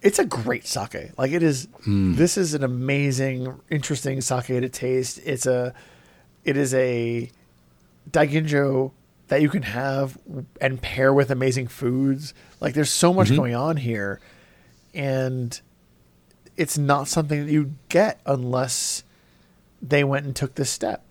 it's 0.00 0.18
a 0.18 0.24
great 0.24 0.66
sake. 0.66 1.10
Like 1.18 1.32
it 1.32 1.42
is 1.42 1.66
mm. 1.86 2.16
this 2.16 2.36
is 2.36 2.54
an 2.54 2.64
amazing, 2.64 3.60
interesting 3.70 4.20
sake 4.20 4.46
to 4.46 4.68
taste. 4.68 5.20
It's 5.24 5.46
a 5.46 5.74
it 6.48 6.56
is 6.56 6.72
a 6.72 7.30
daiginjo 8.10 8.90
that 9.28 9.42
you 9.42 9.50
can 9.50 9.62
have 9.62 10.16
and 10.62 10.80
pair 10.80 11.12
with 11.12 11.30
amazing 11.30 11.68
foods. 11.68 12.32
Like 12.58 12.72
there's 12.72 12.90
so 12.90 13.12
much 13.12 13.26
mm-hmm. 13.26 13.36
going 13.36 13.54
on 13.54 13.76
here 13.76 14.18
and 14.94 15.60
it's 16.56 16.78
not 16.78 17.06
something 17.06 17.44
that 17.44 17.52
you 17.52 17.74
get 17.90 18.18
unless 18.24 19.04
they 19.82 20.02
went 20.04 20.24
and 20.24 20.34
took 20.34 20.54
this 20.54 20.70
step. 20.70 21.04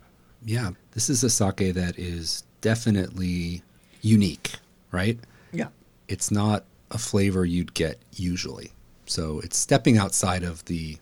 Yeah, 0.44 0.72
this 0.92 1.08
is 1.08 1.24
a 1.24 1.30
sake 1.30 1.76
that 1.76 2.00
is 2.00 2.44
definitely 2.62 3.62
unique, 4.02 4.54
right? 4.92 5.20
Yeah. 5.52 5.68
It's 6.08 6.32
not 6.32 6.66
a 6.90 6.98
flavor 6.98 7.46
you'd 7.46 7.76
get 7.76 8.00
usually. 8.16 8.72
So 9.06 9.40
it's 9.42 9.56
stepping 9.56 10.00
outside 10.00 10.42
of 10.42 10.66
the 10.66 10.98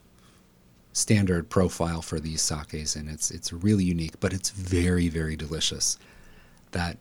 standard 0.96 1.50
profile 1.50 2.02
for 2.02 2.22
these 2.22 2.42
sakes 2.42 2.96
and 2.96 3.10
it's 3.10 3.30
it's 3.30 3.52
really 3.52 3.84
unique, 3.84 4.18
but 4.20 4.34
it's 4.34 4.50
very 4.50 5.10
very 5.10 5.36
delicious. 5.36 5.98
That 6.72 6.98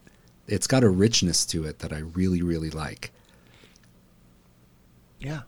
it's 0.47 0.67
got 0.67 0.83
a 0.83 0.89
richness 0.89 1.45
to 1.47 1.63
it 1.63 1.79
that 1.79 1.93
I 1.93 1.99
really, 1.99 2.41
really 2.41 2.69
like. 2.69 3.11
Yeah. 5.19 5.41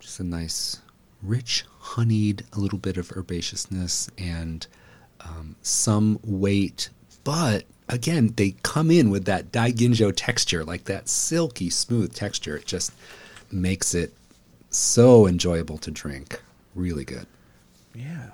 Just 0.00 0.18
a 0.18 0.24
nice, 0.24 0.80
rich, 1.22 1.64
honeyed, 1.78 2.44
a 2.52 2.58
little 2.58 2.78
bit 2.78 2.96
of 2.96 3.08
herbaceousness 3.10 4.10
and 4.18 4.66
um, 5.20 5.56
some 5.62 6.18
weight, 6.24 6.90
but 7.22 7.64
again, 7.88 8.32
they 8.36 8.54
come 8.62 8.90
in 8.90 9.10
with 9.10 9.24
that 9.26 9.52
daiginjo 9.52 10.12
texture, 10.16 10.64
like 10.64 10.84
that 10.84 11.08
silky 11.08 11.70
smooth 11.70 12.14
texture. 12.14 12.56
It 12.56 12.66
just 12.66 12.92
makes 13.52 13.94
it 13.94 14.12
so 14.70 15.26
enjoyable 15.26 15.78
to 15.78 15.90
drink. 15.90 16.40
Really 16.74 17.04
good. 17.04 17.26
Yeah. 17.94 18.30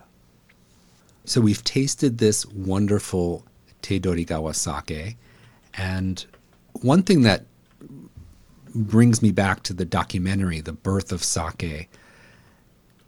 So 1.25 1.41
we've 1.41 1.63
tasted 1.63 2.19
this 2.19 2.47
wonderful 2.47 3.45
Tedorigawa 3.83 4.55
sake, 4.55 5.17
and 5.75 6.25
one 6.73 7.03
thing 7.03 7.23
that 7.23 7.45
brings 8.75 9.23
me 9.23 9.31
back 9.31 9.63
to 9.65 9.73
the 9.73 9.85
documentary, 9.85 10.61
The 10.61 10.73
Birth 10.73 11.13
of 11.13 11.23
Sake, 11.23 11.91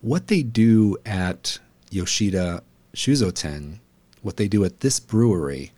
what 0.00 0.26
they 0.28 0.42
do 0.42 0.96
at 1.06 1.58
Yoshida 1.90 2.62
Shuzoten, 2.94 3.78
what 4.22 4.36
they 4.36 4.48
do 4.48 4.64
at 4.64 4.80
this 4.80 5.00
brewery 5.00 5.72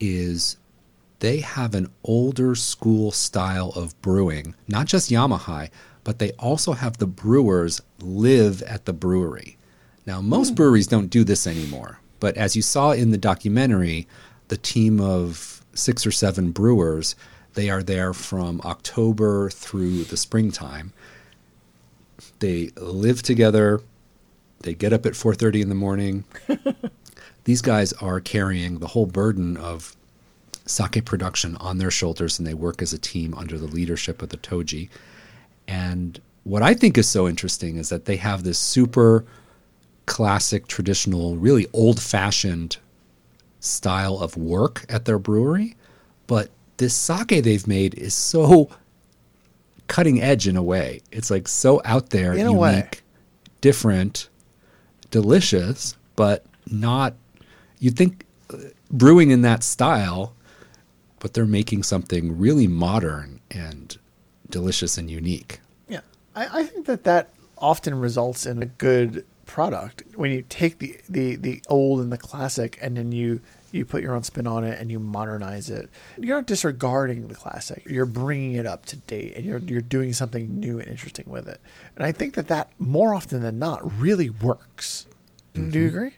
is 0.00 0.56
they 1.20 1.40
have 1.40 1.74
an 1.74 1.90
older 2.02 2.54
school 2.54 3.10
style 3.10 3.70
of 3.70 4.00
brewing, 4.02 4.54
not 4.68 4.86
just 4.86 5.10
Yamahai, 5.10 5.70
but 6.02 6.18
they 6.18 6.32
also 6.32 6.72
have 6.72 6.98
the 6.98 7.06
brewers 7.06 7.80
live 8.00 8.62
at 8.62 8.84
the 8.84 8.92
brewery. 8.92 9.56
Now, 10.06 10.20
most 10.20 10.50
hmm. 10.50 10.54
breweries 10.54 10.86
don't 10.86 11.08
do 11.08 11.24
this 11.24 11.46
anymore, 11.46 12.00
but 12.20 12.36
as 12.36 12.56
you 12.56 12.62
saw 12.62 12.92
in 12.92 13.10
the 13.10 13.18
documentary, 13.18 14.06
the 14.48 14.56
team 14.56 15.00
of 15.00 15.64
six 15.74 16.06
or 16.06 16.10
seven 16.10 16.50
brewers, 16.50 17.16
they 17.54 17.70
are 17.70 17.82
there 17.82 18.12
from 18.12 18.60
October 18.64 19.50
through 19.50 20.04
the 20.04 20.16
springtime. 20.16 20.92
They 22.40 22.70
live 22.76 23.22
together. 23.22 23.80
They 24.60 24.74
get 24.74 24.92
up 24.92 25.06
at 25.06 25.14
4:30 25.14 25.62
in 25.62 25.68
the 25.68 25.74
morning. 25.74 26.24
These 27.44 27.62
guys 27.62 27.92
are 27.94 28.20
carrying 28.20 28.78
the 28.78 28.88
whole 28.88 29.06
burden 29.06 29.56
of 29.56 29.96
sake 30.66 31.04
production 31.04 31.56
on 31.56 31.78
their 31.78 31.90
shoulders 31.90 32.38
and 32.38 32.48
they 32.48 32.54
work 32.54 32.80
as 32.80 32.92
a 32.92 32.98
team 32.98 33.34
under 33.34 33.58
the 33.58 33.66
leadership 33.66 34.22
of 34.22 34.30
the 34.30 34.38
Toji. 34.38 34.88
And 35.68 36.20
what 36.44 36.62
I 36.62 36.74
think 36.74 36.96
is 36.96 37.08
so 37.08 37.28
interesting 37.28 37.76
is 37.76 37.90
that 37.90 38.06
they 38.06 38.16
have 38.16 38.44
this 38.44 38.58
super 38.58 39.24
classic, 40.06 40.66
traditional, 40.66 41.36
really 41.36 41.66
old 41.72 42.00
fashioned 42.00 42.76
style 43.60 44.18
of 44.18 44.36
work 44.36 44.84
at 44.88 45.04
their 45.04 45.18
brewery. 45.18 45.76
But 46.26 46.50
this 46.76 46.94
sake 46.94 47.42
they've 47.42 47.66
made 47.66 47.94
is 47.94 48.14
so 48.14 48.68
cutting 49.88 50.20
edge 50.20 50.48
in 50.48 50.56
a 50.56 50.62
way. 50.62 51.00
It's 51.12 51.30
like 51.30 51.48
so 51.48 51.80
out 51.84 52.10
there, 52.10 52.32
In 52.32 52.40
unique, 52.40 52.56
way. 52.58 52.88
different, 53.60 54.28
delicious, 55.10 55.96
but 56.16 56.44
not. 56.66 57.14
You'd 57.78 57.96
think 57.96 58.24
uh, 58.52 58.56
brewing 58.90 59.30
in 59.30 59.42
that 59.42 59.62
style, 59.62 60.34
but 61.18 61.34
they're 61.34 61.46
making 61.46 61.82
something 61.82 62.38
really 62.38 62.66
modern 62.66 63.40
and 63.50 63.96
delicious 64.48 64.96
and 64.98 65.10
unique. 65.10 65.60
Yeah, 65.88 66.00
I, 66.34 66.60
I 66.60 66.62
think 66.64 66.86
that 66.86 67.04
that 67.04 67.30
often 67.58 67.98
results 67.98 68.46
in 68.46 68.62
a 68.62 68.66
good 68.66 69.24
product 69.44 70.02
when 70.16 70.30
you 70.30 70.42
take 70.48 70.78
the, 70.78 70.96
the, 71.08 71.36
the 71.36 71.62
old 71.68 72.00
and 72.00 72.12
the 72.12 72.18
classic 72.18 72.78
and 72.82 72.96
then 72.96 73.12
you 73.12 73.40
you 73.72 73.84
put 73.84 74.02
your 74.02 74.14
own 74.14 74.22
spin 74.22 74.46
on 74.46 74.62
it 74.62 74.78
and 74.78 74.88
you 74.88 75.00
modernize 75.00 75.68
it. 75.68 75.90
You're 76.16 76.36
not 76.36 76.46
disregarding 76.46 77.26
the 77.26 77.34
classic. 77.34 77.82
You're 77.86 78.06
bringing 78.06 78.52
it 78.54 78.66
up 78.66 78.86
to 78.86 78.96
date 78.96 79.34
and 79.36 79.44
you're 79.44 79.58
you're 79.58 79.80
doing 79.80 80.12
something 80.12 80.60
new 80.60 80.78
and 80.78 80.88
interesting 80.88 81.24
with 81.26 81.48
it. 81.48 81.60
And 81.96 82.04
I 82.06 82.12
think 82.12 82.34
that 82.34 82.46
that 82.48 82.70
more 82.78 83.14
often 83.14 83.42
than 83.42 83.58
not 83.58 83.80
really 84.00 84.30
works. 84.30 85.06
Do 85.54 85.60
you 85.60 85.66
mm-hmm. 85.68 85.86
agree? 85.86 86.10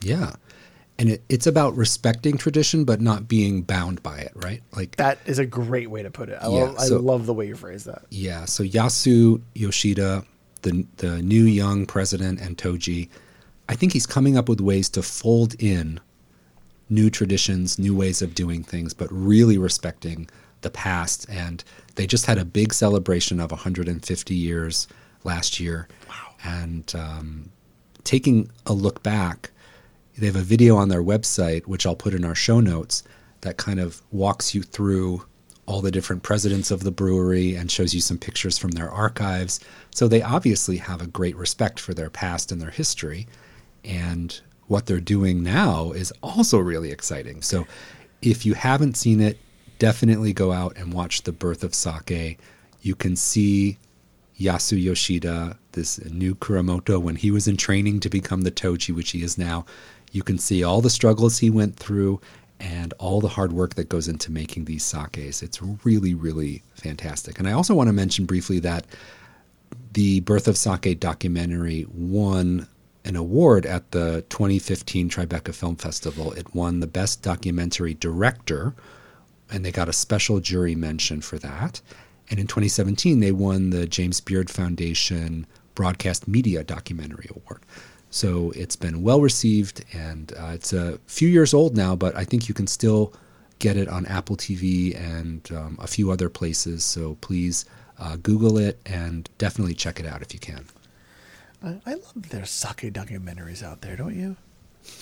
Yeah. 0.00 0.32
And 0.98 1.10
it, 1.10 1.22
it's 1.28 1.46
about 1.46 1.76
respecting 1.76 2.38
tradition, 2.38 2.84
but 2.84 3.00
not 3.00 3.26
being 3.26 3.62
bound 3.62 4.02
by 4.02 4.18
it, 4.18 4.32
right? 4.34 4.62
Like, 4.76 4.96
That 4.96 5.18
is 5.26 5.38
a 5.40 5.46
great 5.46 5.90
way 5.90 6.04
to 6.04 6.10
put 6.10 6.28
it. 6.28 6.38
I, 6.40 6.46
Yeah, 6.48 6.64
love, 6.64 6.80
so- 6.80 6.96
I 6.96 7.00
love 7.00 7.26
the 7.26 7.34
way 7.34 7.48
you 7.48 7.56
phrase 7.56 7.84
that. 7.84 8.02
yeah. 8.10 8.44
So 8.44 8.62
Yasu 8.62 9.42
Yoshida, 9.54 10.24
the 10.64 10.84
the 10.96 11.22
new 11.22 11.44
young 11.44 11.86
president 11.86 12.40
and 12.40 12.58
Toji, 12.58 13.08
I 13.68 13.76
think 13.76 13.92
he's 13.92 14.06
coming 14.06 14.36
up 14.36 14.48
with 14.48 14.60
ways 14.60 14.88
to 14.90 15.02
fold 15.02 15.54
in 15.62 16.00
new 16.90 17.08
traditions, 17.08 17.78
new 17.78 17.96
ways 17.96 18.20
of 18.20 18.34
doing 18.34 18.62
things, 18.62 18.92
but 18.92 19.08
really 19.10 19.56
respecting 19.56 20.28
the 20.62 20.70
past. 20.70 21.26
And 21.30 21.62
they 21.94 22.06
just 22.06 22.26
had 22.26 22.38
a 22.38 22.44
big 22.44 22.74
celebration 22.74 23.40
of 23.40 23.50
150 23.50 24.34
years 24.34 24.88
last 25.22 25.60
year. 25.60 25.88
Wow. 26.08 26.34
And 26.44 26.92
um, 26.94 27.50
taking 28.02 28.50
a 28.66 28.72
look 28.72 29.02
back, 29.02 29.50
they 30.18 30.26
have 30.26 30.36
a 30.36 30.40
video 30.40 30.76
on 30.76 30.88
their 30.88 31.02
website, 31.02 31.66
which 31.66 31.86
I'll 31.86 31.96
put 31.96 32.14
in 32.14 32.24
our 32.24 32.34
show 32.34 32.60
notes, 32.60 33.02
that 33.40 33.56
kind 33.56 33.80
of 33.80 34.02
walks 34.10 34.54
you 34.54 34.62
through 34.62 35.24
all 35.66 35.80
the 35.80 35.90
different 35.90 36.22
presidents 36.22 36.70
of 36.70 36.82
the 36.82 36.90
brewery 36.90 37.54
and 37.54 37.70
shows 37.70 37.94
you 37.94 38.00
some 38.00 38.18
pictures 38.18 38.58
from 38.58 38.72
their 38.72 38.90
archives. 38.90 39.60
So 39.90 40.08
they 40.08 40.22
obviously 40.22 40.76
have 40.78 41.00
a 41.00 41.06
great 41.06 41.36
respect 41.36 41.80
for 41.80 41.94
their 41.94 42.10
past 42.10 42.52
and 42.52 42.60
their 42.60 42.70
history. 42.70 43.26
And 43.84 44.38
what 44.66 44.86
they're 44.86 45.00
doing 45.00 45.42
now 45.42 45.92
is 45.92 46.12
also 46.22 46.58
really 46.58 46.90
exciting. 46.90 47.42
So 47.42 47.66
if 48.22 48.44
you 48.44 48.54
haven't 48.54 48.96
seen 48.96 49.20
it, 49.20 49.38
definitely 49.78 50.32
go 50.32 50.52
out 50.52 50.76
and 50.76 50.92
watch 50.92 51.22
The 51.22 51.32
Birth 51.32 51.64
of 51.64 51.74
Sake. 51.74 52.38
You 52.80 52.94
can 52.94 53.16
see 53.16 53.78
Yasu 54.38 54.82
Yoshida, 54.82 55.58
this 55.72 56.02
new 56.04 56.34
Kuramoto, 56.34 57.00
when 57.00 57.16
he 57.16 57.30
was 57.30 57.48
in 57.48 57.56
training 57.56 58.00
to 58.00 58.08
become 58.08 58.42
the 58.42 58.50
Toji, 58.50 58.94
which 58.94 59.10
he 59.10 59.22
is 59.22 59.38
now. 59.38 59.64
You 60.12 60.22
can 60.22 60.38
see 60.38 60.62
all 60.62 60.80
the 60.80 60.90
struggles 60.90 61.38
he 61.38 61.50
went 61.50 61.76
through 61.76 62.20
and 62.60 62.92
all 62.98 63.20
the 63.20 63.28
hard 63.28 63.52
work 63.52 63.74
that 63.74 63.88
goes 63.88 64.08
into 64.08 64.30
making 64.30 64.64
these 64.64 64.84
sakes. 64.84 65.42
It's 65.42 65.60
really, 65.84 66.14
really 66.14 66.62
fantastic. 66.74 67.38
And 67.38 67.48
I 67.48 67.52
also 67.52 67.74
want 67.74 67.88
to 67.88 67.92
mention 67.92 68.26
briefly 68.26 68.60
that 68.60 68.86
the 69.92 70.20
Birth 70.20 70.48
of 70.48 70.56
Sake 70.56 71.00
documentary 71.00 71.86
won 71.92 72.66
an 73.04 73.16
award 73.16 73.66
at 73.66 73.90
the 73.90 74.24
2015 74.30 75.10
Tribeca 75.10 75.54
Film 75.54 75.76
Festival. 75.76 76.32
It 76.32 76.54
won 76.54 76.80
the 76.80 76.86
Best 76.86 77.22
Documentary 77.22 77.94
Director, 77.94 78.74
and 79.50 79.64
they 79.64 79.72
got 79.72 79.88
a 79.88 79.92
special 79.92 80.40
jury 80.40 80.74
mention 80.74 81.20
for 81.20 81.38
that. 81.38 81.80
And 82.30 82.40
in 82.40 82.46
2017, 82.46 83.20
they 83.20 83.32
won 83.32 83.70
the 83.70 83.86
James 83.86 84.20
Beard 84.20 84.48
Foundation 84.48 85.46
Broadcast 85.74 86.26
Media 86.26 86.64
Documentary 86.64 87.28
Award. 87.30 87.60
So 88.14 88.52
it's 88.54 88.76
been 88.76 89.02
well 89.02 89.20
received, 89.20 89.84
and 89.92 90.32
uh, 90.38 90.52
it's 90.54 90.72
a 90.72 90.98
few 91.08 91.28
years 91.28 91.52
old 91.52 91.76
now, 91.76 91.96
but 91.96 92.14
I 92.14 92.22
think 92.22 92.48
you 92.48 92.54
can 92.54 92.68
still 92.68 93.12
get 93.58 93.76
it 93.76 93.88
on 93.88 94.06
Apple 94.06 94.36
TV 94.36 94.96
and 94.96 95.50
um, 95.50 95.76
a 95.80 95.88
few 95.88 96.12
other 96.12 96.28
places. 96.28 96.84
So 96.84 97.16
please 97.22 97.64
uh, 97.98 98.14
Google 98.22 98.56
it 98.56 98.78
and 98.86 99.28
definitely 99.36 99.74
check 99.74 99.98
it 99.98 100.06
out 100.06 100.22
if 100.22 100.32
you 100.32 100.38
can. 100.38 100.64
I, 101.60 101.94
love 101.94 102.28
their 102.28 102.44
sake 102.44 102.92
documentaries 102.92 103.64
out 103.64 103.80
there, 103.80 103.96
don't 103.96 104.14
you? 104.14 104.36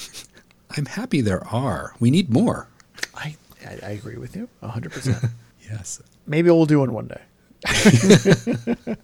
I'm 0.78 0.86
happy 0.86 1.20
there 1.20 1.46
are. 1.48 1.94
We 2.00 2.10
need 2.10 2.30
more. 2.30 2.68
I, 3.14 3.36
I, 3.66 3.78
I 3.82 3.90
agree 3.90 4.16
with 4.16 4.34
you 4.34 4.48
100%. 4.62 5.30
Yes. 5.70 6.02
Maybe 6.26 6.50
we'll 6.50 6.66
do 6.66 6.80
one 6.80 6.92
one 6.92 7.08
day. 7.08 7.20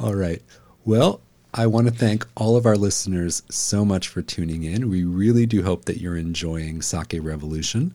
All 0.00 0.14
right. 0.14 0.42
Well, 0.84 1.20
I 1.58 1.66
want 1.66 1.86
to 1.86 1.92
thank 1.92 2.26
all 2.36 2.54
of 2.54 2.66
our 2.66 2.76
listeners 2.76 3.42
so 3.48 3.82
much 3.82 4.08
for 4.08 4.20
tuning 4.20 4.64
in. 4.64 4.90
We 4.90 5.04
really 5.04 5.46
do 5.46 5.62
hope 5.62 5.86
that 5.86 5.96
you're 5.96 6.18
enjoying 6.18 6.82
Sake 6.82 7.18
Revolution. 7.18 7.94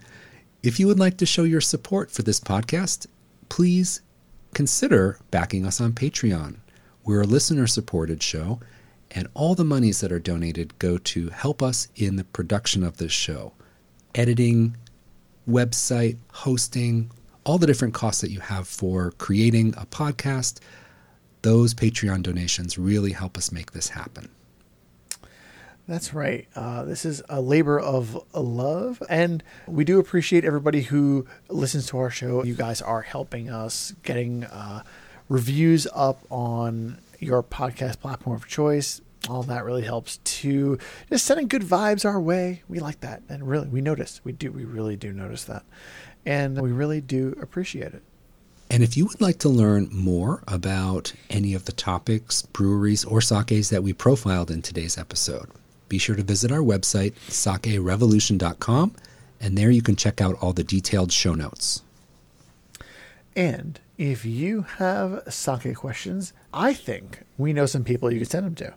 If 0.63 0.79
you 0.79 0.87
would 0.87 0.97
like 0.97 1.17
to 1.17 1.27
show 1.27 1.43
your 1.43 1.61
support 1.61 2.09
for 2.09 2.23
this 2.23 2.39
podcast, 2.39 3.05
please 3.49 4.01
consider 4.55 5.19
backing 5.29 5.63
us 5.63 5.79
on 5.79 5.93
Patreon. 5.93 6.55
We're 7.05 7.21
a 7.21 7.27
listener 7.27 7.67
supported 7.67 8.23
show, 8.23 8.59
and 9.11 9.27
all 9.35 9.53
the 9.53 9.63
monies 9.63 10.01
that 10.01 10.11
are 10.11 10.17
donated 10.17 10.79
go 10.79 10.97
to 10.97 11.29
help 11.29 11.61
us 11.61 11.87
in 11.95 12.15
the 12.15 12.23
production 12.23 12.83
of 12.83 12.97
this 12.97 13.11
show 13.11 13.53
editing, 14.15 14.75
website, 15.47 16.17
hosting, 16.33 17.11
all 17.43 17.59
the 17.59 17.67
different 17.67 17.93
costs 17.93 18.21
that 18.21 18.31
you 18.31 18.39
have 18.39 18.67
for 18.67 19.11
creating 19.19 19.75
a 19.77 19.85
podcast. 19.85 20.59
Those 21.41 21.73
Patreon 21.73 22.21
donations 22.23 22.77
really 22.77 23.13
help 23.13 23.37
us 23.37 23.51
make 23.51 23.71
this 23.71 23.89
happen. 23.89 24.29
That's 25.87 26.13
right. 26.13 26.47
Uh, 26.55 26.85
this 26.85 27.03
is 27.05 27.23
a 27.27 27.41
labor 27.41 27.79
of 27.79 28.23
love, 28.33 29.01
and 29.09 29.43
we 29.67 29.83
do 29.83 29.99
appreciate 29.99 30.45
everybody 30.45 30.83
who 30.83 31.25
listens 31.49 31.87
to 31.87 31.97
our 31.97 32.09
show. 32.11 32.43
You 32.43 32.53
guys 32.53 32.81
are 32.81 33.01
helping 33.01 33.49
us 33.49 33.93
getting 34.03 34.43
uh, 34.45 34.83
reviews 35.27 35.87
up 35.93 36.23
on 36.29 36.99
your 37.19 37.41
podcast 37.43 37.99
platform 37.99 38.35
of 38.35 38.47
choice. 38.47 39.01
all 39.29 39.43
that 39.43 39.63
really 39.65 39.83
helps 39.83 40.17
to 40.17 40.77
just 41.09 41.25
sending 41.25 41.47
good 41.47 41.61
vibes 41.61 42.05
our 42.05 42.19
way. 42.19 42.63
We 42.67 42.79
like 42.79 43.01
that. 43.01 43.21
And 43.29 43.47
really, 43.47 43.67
we 43.67 43.81
notice. 43.81 44.21
We 44.23 44.31
do. 44.31 44.51
We 44.51 44.65
really 44.65 44.95
do 44.95 45.11
notice 45.11 45.43
that. 45.45 45.63
And 46.25 46.61
we 46.61 46.71
really 46.71 47.01
do 47.01 47.35
appreciate 47.41 47.93
it. 47.93 48.03
And 48.71 48.81
if 48.83 48.95
you 48.95 49.05
would 49.05 49.19
like 49.19 49.39
to 49.39 49.49
learn 49.49 49.89
more 49.91 50.43
about 50.47 51.11
any 51.29 51.53
of 51.53 51.65
the 51.65 51.73
topics, 51.73 52.43
breweries, 52.43 53.03
or 53.03 53.19
sakes 53.19 53.67
that 53.67 53.83
we 53.83 53.91
profiled 53.91 54.49
in 54.49 54.61
today's 54.61 54.97
episode, 54.97 55.49
be 55.89 55.97
sure 55.97 56.15
to 56.15 56.23
visit 56.23 56.53
our 56.53 56.59
website, 56.59 57.11
sakerevolution.com, 57.27 58.95
and 59.41 59.57
there 59.57 59.71
you 59.71 59.81
can 59.81 59.97
check 59.97 60.21
out 60.21 60.37
all 60.39 60.53
the 60.53 60.63
detailed 60.63 61.11
show 61.11 61.33
notes. 61.33 61.81
And 63.35 63.77
if 63.97 64.23
you 64.23 64.61
have 64.77 65.23
sake 65.27 65.75
questions, 65.75 66.31
I 66.53 66.73
think 66.73 67.23
we 67.37 67.51
know 67.51 67.65
some 67.65 67.83
people 67.83 68.09
you 68.09 68.19
can 68.19 68.29
send 68.29 68.45
them 68.45 68.55
to. 68.55 68.73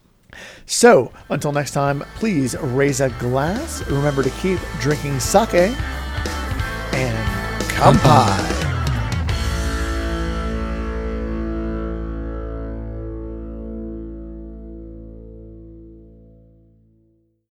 So, 0.65 1.11
until 1.29 1.51
next 1.51 1.71
time, 1.71 2.01
please 2.15 2.55
raise 2.59 3.01
a 3.01 3.09
glass. 3.19 3.85
Remember 3.87 4.23
to 4.23 4.29
keep 4.31 4.59
drinking 4.79 5.19
sake 5.19 5.75
and 6.93 7.27
kampai. 7.69 8.58